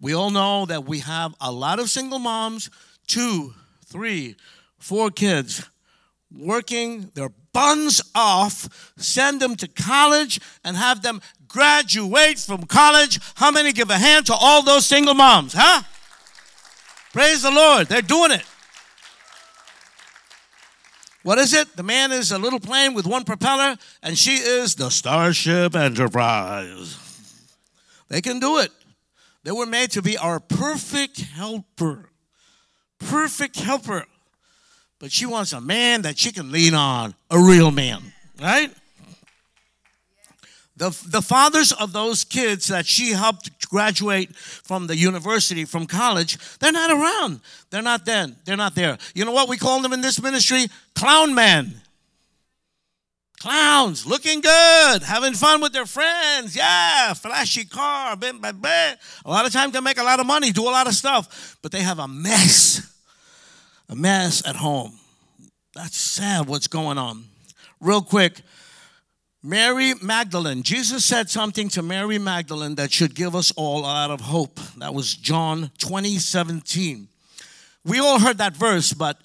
We 0.00 0.14
all 0.14 0.30
know 0.30 0.66
that 0.66 0.84
we 0.84 1.00
have 1.00 1.34
a 1.40 1.50
lot 1.50 1.78
of 1.78 1.90
single 1.90 2.18
moms, 2.18 2.70
two, 3.06 3.54
three, 3.86 4.36
four 4.78 5.10
kids 5.10 5.68
working 6.36 7.10
their 7.14 7.30
buns 7.52 8.02
off, 8.14 8.92
send 8.96 9.40
them 9.40 9.56
to 9.56 9.68
college, 9.68 10.40
and 10.64 10.76
have 10.76 11.02
them 11.02 11.20
graduate 11.46 12.38
from 12.38 12.64
college. 12.64 13.20
How 13.36 13.50
many 13.50 13.72
give 13.72 13.90
a 13.90 13.98
hand 13.98 14.26
to 14.26 14.34
all 14.34 14.62
those 14.62 14.86
single 14.86 15.14
moms, 15.14 15.54
huh? 15.56 15.82
Praise 17.12 17.42
the 17.42 17.50
Lord. 17.50 17.86
They're 17.86 18.02
doing 18.02 18.32
it. 18.32 18.42
What 21.24 21.38
is 21.38 21.54
it? 21.54 21.74
The 21.74 21.82
man 21.82 22.12
is 22.12 22.32
a 22.32 22.38
little 22.38 22.60
plane 22.60 22.92
with 22.92 23.06
one 23.06 23.24
propeller, 23.24 23.78
and 24.02 24.16
she 24.16 24.34
is 24.34 24.74
the 24.74 24.90
Starship 24.90 25.74
Enterprise. 25.74 26.98
They 28.08 28.20
can 28.20 28.40
do 28.40 28.58
it. 28.58 28.70
They 29.42 29.50
were 29.50 29.64
made 29.64 29.90
to 29.92 30.02
be 30.02 30.18
our 30.18 30.38
perfect 30.38 31.20
helper. 31.20 32.10
Perfect 32.98 33.56
helper. 33.56 34.04
But 34.98 35.12
she 35.12 35.24
wants 35.24 35.54
a 35.54 35.62
man 35.62 36.02
that 36.02 36.18
she 36.18 36.30
can 36.30 36.52
lean 36.52 36.74
on, 36.74 37.14
a 37.30 37.38
real 37.38 37.70
man, 37.70 38.02
right? 38.38 38.70
The, 40.76 40.90
the 41.08 41.22
fathers 41.22 41.72
of 41.72 41.92
those 41.92 42.24
kids 42.24 42.66
that 42.66 42.84
she 42.84 43.10
helped 43.10 43.68
graduate 43.68 44.34
from 44.34 44.88
the 44.88 44.96
university, 44.96 45.64
from 45.64 45.86
college, 45.86 46.36
they're 46.58 46.72
not 46.72 46.90
around. 46.90 47.40
They're 47.70 47.80
not 47.82 48.04
then. 48.04 48.36
They're 48.44 48.56
not 48.56 48.74
there. 48.74 48.98
You 49.14 49.24
know 49.24 49.32
what 49.32 49.48
we 49.48 49.56
call 49.56 49.80
them 49.82 49.92
in 49.92 50.00
this 50.00 50.20
ministry? 50.20 50.66
Clown 50.94 51.34
men. 51.34 51.80
Clowns, 53.38 54.06
looking 54.06 54.40
good, 54.40 55.02
having 55.02 55.34
fun 55.34 55.60
with 55.60 55.74
their 55.74 55.84
friends. 55.84 56.56
Yeah, 56.56 57.12
flashy 57.12 57.66
car. 57.66 58.16
A 58.18 58.96
lot 59.26 59.44
of 59.44 59.52
times 59.52 59.74
they 59.74 59.80
make 59.80 59.98
a 59.98 60.02
lot 60.02 60.18
of 60.18 60.26
money, 60.26 60.50
do 60.50 60.62
a 60.62 60.70
lot 60.72 60.86
of 60.86 60.94
stuff, 60.94 61.58
but 61.60 61.70
they 61.70 61.80
have 61.80 61.98
a 61.98 62.08
mess. 62.08 62.90
A 63.90 63.94
mess 63.94 64.42
at 64.48 64.56
home. 64.56 64.98
That's 65.74 65.96
sad 65.96 66.48
what's 66.48 66.68
going 66.68 66.96
on. 66.96 67.26
Real 67.80 68.00
quick, 68.00 68.40
Mary 69.46 69.92
Magdalene. 70.00 70.62
Jesus 70.62 71.04
said 71.04 71.28
something 71.28 71.68
to 71.68 71.82
Mary 71.82 72.18
Magdalene 72.18 72.76
that 72.76 72.90
should 72.90 73.14
give 73.14 73.36
us 73.36 73.52
all 73.56 73.80
a 73.80 73.82
lot 73.82 74.10
of 74.10 74.22
hope. 74.22 74.58
That 74.78 74.94
was 74.94 75.12
John 75.12 75.70
20, 75.76 76.16
17. 76.16 77.08
We 77.84 77.98
all 77.98 78.18
heard 78.18 78.38
that 78.38 78.56
verse, 78.56 78.94
but 78.94 79.18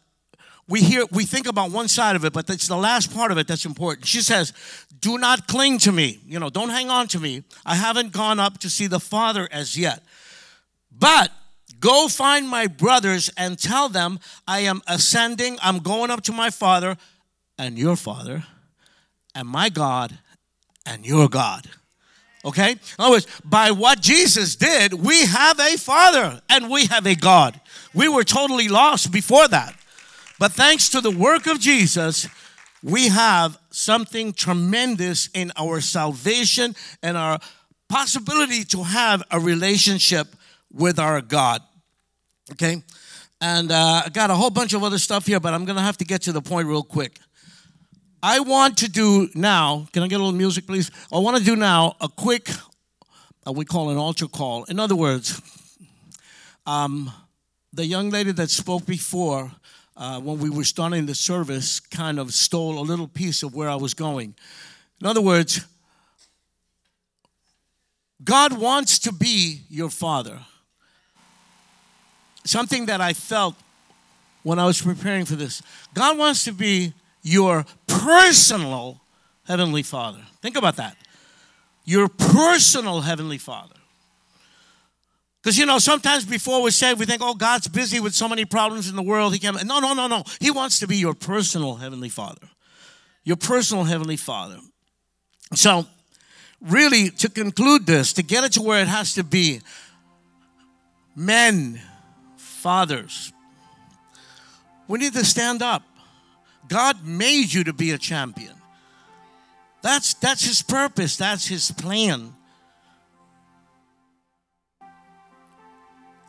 we 0.67 0.81
hear 0.81 1.05
we 1.13 1.23
think 1.23 1.47
about 1.47 1.71
one 1.71 1.87
side 1.87 2.17
of 2.17 2.25
it, 2.25 2.33
but 2.33 2.49
it's 2.49 2.67
the 2.67 2.75
last 2.75 3.15
part 3.15 3.31
of 3.31 3.37
it 3.37 3.47
that's 3.47 3.63
important. 3.63 4.07
She 4.07 4.19
says, 4.19 4.51
Do 4.99 5.17
not 5.17 5.47
cling 5.47 5.77
to 5.79 5.91
me. 5.93 6.19
You 6.25 6.37
know, 6.37 6.49
don't 6.49 6.67
hang 6.67 6.89
on 6.89 7.07
to 7.07 7.19
me. 7.19 7.43
I 7.65 7.75
haven't 7.75 8.11
gone 8.11 8.41
up 8.41 8.57
to 8.57 8.69
see 8.69 8.87
the 8.87 8.99
Father 8.99 9.47
as 9.53 9.77
yet. 9.77 10.03
But 10.91 11.31
go 11.79 12.09
find 12.09 12.49
my 12.49 12.67
brothers 12.67 13.31
and 13.37 13.57
tell 13.57 13.87
them 13.87 14.19
I 14.45 14.59
am 14.59 14.81
ascending, 14.85 15.57
I'm 15.61 15.79
going 15.79 16.11
up 16.11 16.23
to 16.23 16.33
my 16.33 16.49
Father 16.49 16.97
and 17.57 17.79
your 17.79 17.95
Father 17.95 18.43
and 19.35 19.47
my 19.47 19.69
God 19.69 20.17
and 20.85 21.05
your 21.05 21.29
God. 21.29 21.69
Okay? 22.45 22.71
In 22.71 22.79
other 22.97 23.11
words, 23.11 23.27
by 23.43 23.71
what 23.71 24.01
Jesus 24.01 24.55
did, 24.55 24.93
we 24.93 25.25
have 25.25 25.59
a 25.59 25.77
Father 25.77 26.41
and 26.49 26.69
we 26.69 26.85
have 26.85 27.05
a 27.05 27.15
God. 27.15 27.59
We 27.93 28.07
were 28.07 28.23
totally 28.23 28.67
lost 28.67 29.11
before 29.11 29.47
that. 29.49 29.75
But 30.39 30.53
thanks 30.53 30.89
to 30.89 31.01
the 31.01 31.11
work 31.11 31.47
of 31.47 31.59
Jesus, 31.59 32.27
we 32.81 33.09
have 33.09 33.57
something 33.71 34.31
tremendous 34.31 35.29
in 35.33 35.51
our 35.57 35.81
salvation 35.81 36.75
and 37.03 37.17
our 37.17 37.39
possibility 37.89 38.63
to 38.63 38.83
have 38.83 39.21
a 39.31 39.39
relationship 39.39 40.27
with 40.71 40.97
our 40.97 41.21
God. 41.21 41.61
Okay? 42.53 42.81
And 43.41 43.71
uh, 43.71 44.03
I 44.05 44.09
got 44.09 44.29
a 44.29 44.35
whole 44.35 44.49
bunch 44.49 44.73
of 44.73 44.83
other 44.83 44.97
stuff 44.97 45.25
here, 45.25 45.39
but 45.39 45.53
I'm 45.53 45.65
going 45.65 45.75
to 45.75 45.81
have 45.81 45.97
to 45.97 46.05
get 46.05 46.21
to 46.23 46.31
the 46.31 46.41
point 46.41 46.67
real 46.67 46.83
quick. 46.83 47.19
I 48.21 48.41
want 48.41 48.77
to 48.79 48.89
do 48.89 49.29
now, 49.33 49.87
can 49.93 50.03
I 50.03 50.07
get 50.07 50.15
a 50.15 50.23
little 50.23 50.37
music, 50.37 50.67
please? 50.67 50.91
I 51.11 51.19
want 51.19 51.37
to 51.37 51.43
do 51.43 51.55
now 51.55 51.95
a 52.01 52.09
quick, 52.09 52.49
uh, 53.47 53.53
we 53.53 53.63
call 53.63 53.89
an 53.91 53.97
altar 53.97 54.27
call. 54.27 54.65
In 54.65 54.77
other 54.77 54.95
words, 54.95 55.41
um, 56.65 57.11
the 57.71 57.85
young 57.85 58.09
lady 58.09 58.33
that 58.33 58.49
spoke 58.49 58.85
before, 58.85 59.51
uh, 59.95 60.19
when 60.19 60.37
we 60.39 60.49
were 60.49 60.65
starting 60.65 61.05
the 61.05 61.15
service, 61.15 61.79
kind 61.79 62.19
of 62.19 62.33
stole 62.33 62.79
a 62.79 62.81
little 62.83 63.07
piece 63.07 63.41
of 63.41 63.55
where 63.55 63.69
I 63.69 63.75
was 63.75 63.93
going. 63.93 64.35
In 64.99 65.07
other 65.07 65.21
words, 65.21 65.65
God 68.21 68.59
wants 68.59 68.99
to 68.99 69.13
be 69.13 69.61
your 69.69 69.89
father. 69.89 70.39
Something 72.43 72.87
that 72.87 72.99
I 72.99 73.13
felt 73.13 73.55
when 74.43 74.59
I 74.59 74.65
was 74.65 74.81
preparing 74.81 75.23
for 75.23 75.35
this. 75.35 75.61
God 75.93 76.17
wants 76.17 76.43
to 76.43 76.51
be 76.51 76.93
your 77.29 77.65
personal 77.87 79.01
Heavenly 79.45 79.83
Father. 79.83 80.19
Think 80.41 80.57
about 80.57 80.77
that. 80.77 80.97
Your 81.85 82.07
personal 82.07 83.01
Heavenly 83.01 83.37
Father. 83.37 83.75
Because 85.41 85.57
you 85.57 85.65
know, 85.65 85.79
sometimes 85.79 86.25
before 86.25 86.61
we're 86.61 86.71
saved, 86.71 86.99
we 86.99 87.05
think, 87.05 87.21
oh, 87.23 87.33
God's 87.33 87.67
busy 87.67 87.99
with 87.99 88.13
so 88.13 88.27
many 88.27 88.45
problems 88.45 88.89
in 88.89 88.95
the 88.95 89.03
world. 89.03 89.33
He 89.33 89.39
can't. 89.39 89.63
No, 89.65 89.79
no, 89.79 89.93
no, 89.93 90.07
no. 90.07 90.23
He 90.41 90.51
wants 90.51 90.79
to 90.79 90.87
be 90.87 90.97
your 90.97 91.13
personal 91.13 91.75
Heavenly 91.75 92.09
Father. 92.09 92.49
Your 93.23 93.37
personal 93.37 93.83
Heavenly 93.83 94.17
Father. 94.17 94.57
So, 95.53 95.85
really, 96.59 97.09
to 97.11 97.29
conclude 97.29 97.85
this, 97.85 98.13
to 98.13 98.23
get 98.23 98.43
it 98.43 98.53
to 98.53 98.61
where 98.61 98.81
it 98.81 98.87
has 98.87 99.13
to 99.13 99.23
be, 99.23 99.61
men, 101.15 101.81
fathers, 102.37 103.31
we 104.87 104.99
need 104.99 105.13
to 105.13 105.23
stand 105.23 105.61
up. 105.61 105.83
God 106.69 107.05
made 107.05 107.51
you 107.51 107.65
to 107.65 107.73
be 107.73 107.91
a 107.91 107.97
champion. 107.97 108.53
That's, 109.81 110.13
that's 110.13 110.45
His 110.45 110.61
purpose, 110.61 111.17
that's 111.17 111.47
His 111.47 111.71
plan. 111.71 112.33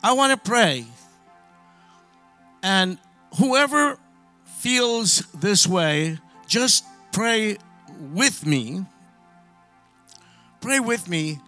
I 0.03 0.15
want 0.15 0.33
to 0.33 0.51
pray. 0.51 0.87
And 2.63 2.99
whoever 3.39 3.99
feels 4.59 5.21
this 5.33 5.67
way, 5.67 6.19
just 6.47 6.85
pray 7.13 7.59
with 8.13 8.47
me. 8.47 8.85
Pray 10.61 10.81
with 10.81 11.09
me 11.09 11.39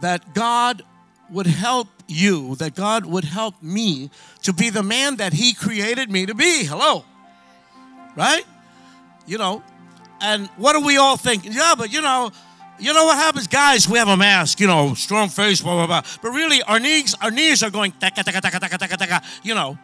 that 0.00 0.34
God 0.34 0.82
would 1.30 1.46
help 1.46 1.88
you, 2.06 2.54
that 2.56 2.74
God 2.74 3.06
would 3.06 3.24
help 3.24 3.62
me 3.62 4.10
to 4.42 4.52
be 4.52 4.70
the 4.70 4.82
man 4.82 5.16
that 5.16 5.32
He 5.32 5.54
created 5.54 6.10
me 6.10 6.26
to 6.26 6.34
be. 6.34 6.64
Hello. 6.64 7.04
Right? 8.16 8.44
You 9.26 9.38
know, 9.38 9.62
and 10.20 10.48
what 10.56 10.72
do 10.74 10.80
we 10.84 10.96
all 10.96 11.16
think? 11.16 11.44
Yeah, 11.44 11.74
but 11.76 11.92
you 11.92 12.00
know, 12.00 12.30
you 12.78 12.92
know 12.92 13.04
what 13.04 13.16
happens, 13.16 13.46
guys? 13.46 13.88
We 13.88 13.98
have 13.98 14.08
a 14.08 14.16
mask, 14.16 14.60
you 14.60 14.66
know, 14.66 14.94
strong 14.94 15.28
face, 15.28 15.60
blah 15.60 15.74
blah 15.74 15.86
blah. 15.86 16.02
But 16.22 16.30
really, 16.30 16.62
our 16.62 16.80
knees, 16.80 17.14
our 17.20 17.30
knees 17.30 17.62
are 17.62 17.70
going. 17.70 17.92
You 19.42 19.54
know, 19.54 19.78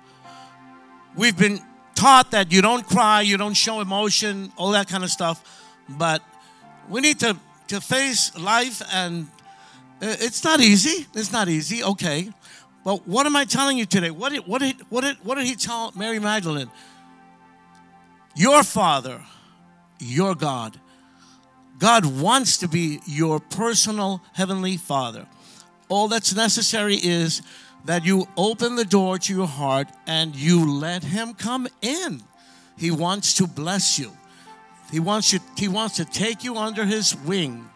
we've 1.16 1.36
been 1.36 1.60
taught 1.94 2.30
that 2.30 2.50
you 2.52 2.62
don't 2.62 2.86
cry, 2.86 3.20
you 3.22 3.36
don't 3.36 3.54
show 3.54 3.80
emotion, 3.80 4.52
all 4.56 4.70
that 4.72 4.88
kind 4.88 5.04
of 5.04 5.10
stuff. 5.10 5.66
But 5.88 6.22
we 6.88 7.00
need 7.00 7.20
to 7.20 7.36
to 7.68 7.80
face 7.80 8.36
life, 8.36 8.82
and 8.92 9.28
uh, 10.02 10.16
it's 10.18 10.42
not 10.42 10.60
easy. 10.60 11.06
It's 11.14 11.32
not 11.32 11.48
easy. 11.48 11.84
Okay, 11.84 12.30
but 12.84 13.06
what 13.06 13.26
am 13.26 13.36
I 13.36 13.44
telling 13.44 13.78
you 13.78 13.86
today? 13.86 14.10
What 14.10 14.32
did 14.32 14.46
what 14.46 14.60
did 14.60 14.76
what 14.88 15.02
did 15.02 15.16
what 15.22 15.36
did 15.36 15.46
he 15.46 15.54
tell 15.54 15.92
Mary 15.94 16.18
Magdalene? 16.18 16.70
Your 18.40 18.62
Father, 18.62 19.20
your 19.98 20.34
God 20.34 20.80
God 21.80 22.04
wants 22.04 22.58
to 22.58 22.68
be 22.68 23.00
your 23.06 23.40
personal 23.40 24.22
Heavenly 24.34 24.76
Father. 24.76 25.26
All 25.88 26.08
that's 26.08 26.34
necessary 26.34 26.96
is 26.96 27.40
that 27.86 28.04
you 28.04 28.28
open 28.36 28.76
the 28.76 28.84
door 28.84 29.18
to 29.18 29.34
your 29.34 29.46
heart 29.46 29.88
and 30.06 30.36
you 30.36 30.70
let 30.70 31.02
Him 31.02 31.32
come 31.32 31.66
in. 31.80 32.22
He 32.76 32.90
wants 32.90 33.34
to 33.34 33.46
bless 33.46 33.98
you. 33.98 34.12
He 34.92 35.00
wants 35.00 35.32
you, 35.32 35.40
He 35.56 35.68
wants 35.68 35.96
to 35.96 36.04
take 36.04 36.44
you 36.44 36.58
under 36.58 36.84
His 36.84 37.16
wing. 37.16 37.68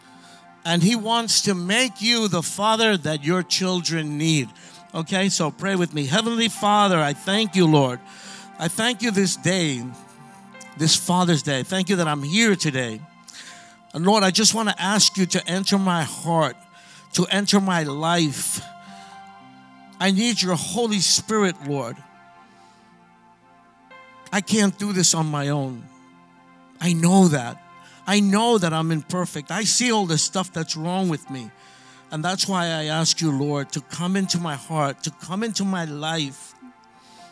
And 0.63 0.83
He 0.83 0.95
wants 0.95 1.41
to 1.41 1.55
make 1.55 1.99
you 1.99 2.27
the 2.27 2.43
Father 2.43 2.97
that 2.97 3.23
your 3.23 3.41
children 3.41 4.19
need. 4.19 4.49
Okay, 4.93 5.29
so 5.29 5.49
pray 5.49 5.75
with 5.75 5.95
me. 5.95 6.05
Heavenly 6.05 6.47
Father, 6.47 6.99
I 6.99 7.13
thank 7.13 7.55
you, 7.55 7.65
Lord. 7.65 7.99
I 8.59 8.67
thank 8.67 9.01
you 9.01 9.09
this 9.09 9.35
day, 9.35 9.83
this 10.77 10.95
Father's 10.95 11.41
Day. 11.41 11.63
Thank 11.63 11.89
you 11.89 11.95
that 11.97 12.07
I'm 12.07 12.23
here 12.23 12.55
today. 12.55 13.01
And 13.93 14.05
Lord, 14.05 14.23
I 14.23 14.31
just 14.31 14.53
want 14.53 14.69
to 14.69 14.81
ask 14.81 15.17
you 15.17 15.25
to 15.27 15.47
enter 15.47 15.77
my 15.77 16.03
heart, 16.03 16.57
to 17.13 17.25
enter 17.27 17.61
my 17.61 17.83
life. 17.83 18.61
I 19.99 20.11
need 20.11 20.41
your 20.41 20.55
Holy 20.55 20.99
Spirit, 20.99 21.55
Lord. 21.67 21.95
I 24.33 24.41
can't 24.41 24.77
do 24.77 24.91
this 24.91 25.13
on 25.13 25.27
my 25.27 25.49
own. 25.49 25.83
I 26.81 26.91
know 26.91 27.29
that. 27.29 27.61
I 28.05 28.19
know 28.19 28.57
that 28.57 28.73
I'm 28.73 28.91
imperfect. 28.91 29.49
I 29.49 29.63
see 29.63 29.91
all 29.91 30.05
the 30.05 30.17
stuff 30.17 30.51
that's 30.51 30.75
wrong 30.75 31.07
with 31.07 31.29
me. 31.29 31.49
And 32.11 32.23
that's 32.23 32.47
why 32.47 32.65
I 32.65 32.85
ask 32.85 33.21
you, 33.21 33.31
Lord, 33.31 33.71
to 33.71 33.81
come 33.81 34.15
into 34.15 34.37
my 34.37 34.55
heart, 34.55 35.03
to 35.03 35.11
come 35.11 35.41
into 35.41 35.63
my 35.63 35.85
life. 35.85 36.53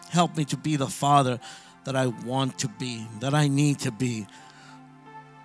Help 0.10 0.38
me 0.38 0.46
to 0.46 0.58
be 0.58 0.78
the 0.78 0.88
father 0.88 1.40
that 1.86 1.96
I 1.96 2.08
want 2.08 2.60
to 2.60 2.68
be, 2.68 3.08
that 3.20 3.34
I 3.34 3.48
need 3.48 3.80
to 3.80 3.92
be. 3.92 4.28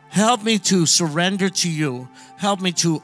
Help 0.09 0.43
me 0.43 0.59
to 0.59 0.87
surrender 0.87 1.49
to 1.49 1.71
you. 1.71 2.09
Help 2.37 2.61
me 2.61 2.73
to 2.73 3.03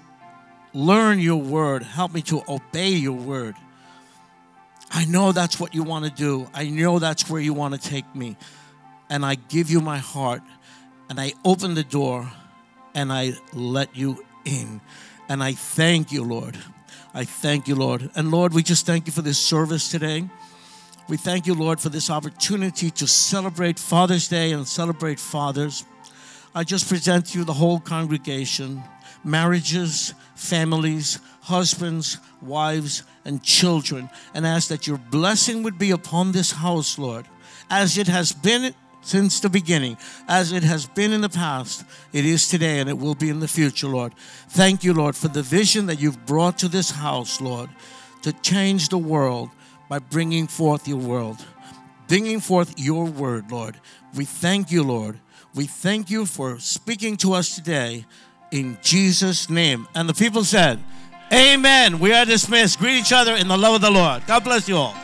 learn 0.72 1.18
your 1.18 1.40
word. 1.40 1.82
Help 1.82 2.12
me 2.12 2.22
to 2.22 2.42
obey 2.48 2.90
your 2.90 3.16
word. 3.16 3.54
I 4.90 5.04
know 5.04 5.32
that's 5.32 5.58
what 5.58 5.74
you 5.74 5.82
want 5.82 6.04
to 6.04 6.10
do. 6.10 6.48
I 6.54 6.68
know 6.68 6.98
that's 6.98 7.28
where 7.28 7.40
you 7.40 7.52
want 7.52 7.74
to 7.74 7.80
take 7.80 8.14
me. 8.14 8.36
And 9.10 9.24
I 9.24 9.34
give 9.34 9.70
you 9.70 9.80
my 9.80 9.98
heart 9.98 10.42
and 11.10 11.20
I 11.20 11.32
open 11.44 11.74
the 11.74 11.84
door 11.84 12.30
and 12.94 13.12
I 13.12 13.32
let 13.52 13.96
you 13.96 14.24
in. 14.44 14.80
And 15.28 15.42
I 15.42 15.52
thank 15.52 16.12
you, 16.12 16.22
Lord. 16.22 16.56
I 17.12 17.24
thank 17.24 17.68
you, 17.68 17.74
Lord. 17.74 18.10
And 18.14 18.30
Lord, 18.30 18.54
we 18.54 18.62
just 18.62 18.86
thank 18.86 19.06
you 19.06 19.12
for 19.12 19.22
this 19.22 19.38
service 19.38 19.90
today. 19.90 20.28
We 21.06 21.18
thank 21.18 21.46
you, 21.46 21.54
Lord, 21.54 21.80
for 21.80 21.90
this 21.90 22.08
opportunity 22.08 22.90
to 22.92 23.06
celebrate 23.06 23.78
Father's 23.78 24.26
Day 24.26 24.52
and 24.52 24.66
celebrate 24.66 25.20
fathers. 25.20 25.84
I 26.54 26.64
just 26.64 26.88
present 26.88 27.26
to 27.26 27.38
you 27.38 27.44
the 27.44 27.52
whole 27.52 27.78
congregation 27.78 28.82
marriages, 29.22 30.14
families, 30.34 31.18
husbands, 31.42 32.18
wives, 32.40 33.02
and 33.24 33.42
children, 33.42 34.08
and 34.34 34.46
ask 34.46 34.68
that 34.68 34.86
your 34.86 34.96
blessing 34.96 35.62
would 35.62 35.78
be 35.78 35.90
upon 35.90 36.32
this 36.32 36.52
house, 36.52 36.98
Lord, 36.98 37.26
as 37.70 37.98
it 37.98 38.06
has 38.06 38.32
been 38.32 38.74
since 39.02 39.40
the 39.40 39.50
beginning, 39.50 39.98
as 40.26 40.52
it 40.52 40.62
has 40.62 40.86
been 40.86 41.12
in 41.12 41.20
the 41.20 41.28
past, 41.28 41.84
it 42.14 42.24
is 42.24 42.48
today, 42.48 42.80
and 42.80 42.88
it 42.88 42.98
will 42.98 43.14
be 43.14 43.28
in 43.28 43.40
the 43.40 43.48
future, 43.48 43.88
Lord. 43.88 44.14
Thank 44.48 44.84
you, 44.84 44.94
Lord, 44.94 45.16
for 45.16 45.28
the 45.28 45.42
vision 45.42 45.86
that 45.86 46.00
you've 46.00 46.24
brought 46.24 46.58
to 46.58 46.68
this 46.68 46.90
house, 46.90 47.42
Lord, 47.42 47.68
to 48.22 48.32
change 48.32 48.88
the 48.88 48.98
world 48.98 49.50
by 49.94 50.00
bringing 50.00 50.48
forth 50.48 50.88
your 50.88 50.98
world, 50.98 51.36
bringing 52.08 52.40
forth 52.40 52.74
your 52.76 53.04
word, 53.04 53.52
Lord. 53.52 53.76
We 54.16 54.24
thank 54.24 54.72
you, 54.72 54.82
Lord. 54.82 55.20
We 55.54 55.66
thank 55.66 56.10
you 56.10 56.26
for 56.26 56.58
speaking 56.58 57.16
to 57.18 57.32
us 57.34 57.54
today 57.54 58.04
in 58.50 58.76
Jesus' 58.82 59.48
name. 59.48 59.86
And 59.94 60.08
the 60.08 60.14
people 60.14 60.42
said, 60.42 60.80
Amen. 61.32 62.00
We 62.00 62.12
are 62.12 62.24
dismissed. 62.24 62.80
Greet 62.80 62.98
each 62.98 63.12
other 63.12 63.36
in 63.36 63.46
the 63.46 63.56
love 63.56 63.76
of 63.76 63.82
the 63.82 63.90
Lord. 63.92 64.26
God 64.26 64.42
bless 64.42 64.68
you 64.68 64.78
all. 64.78 64.96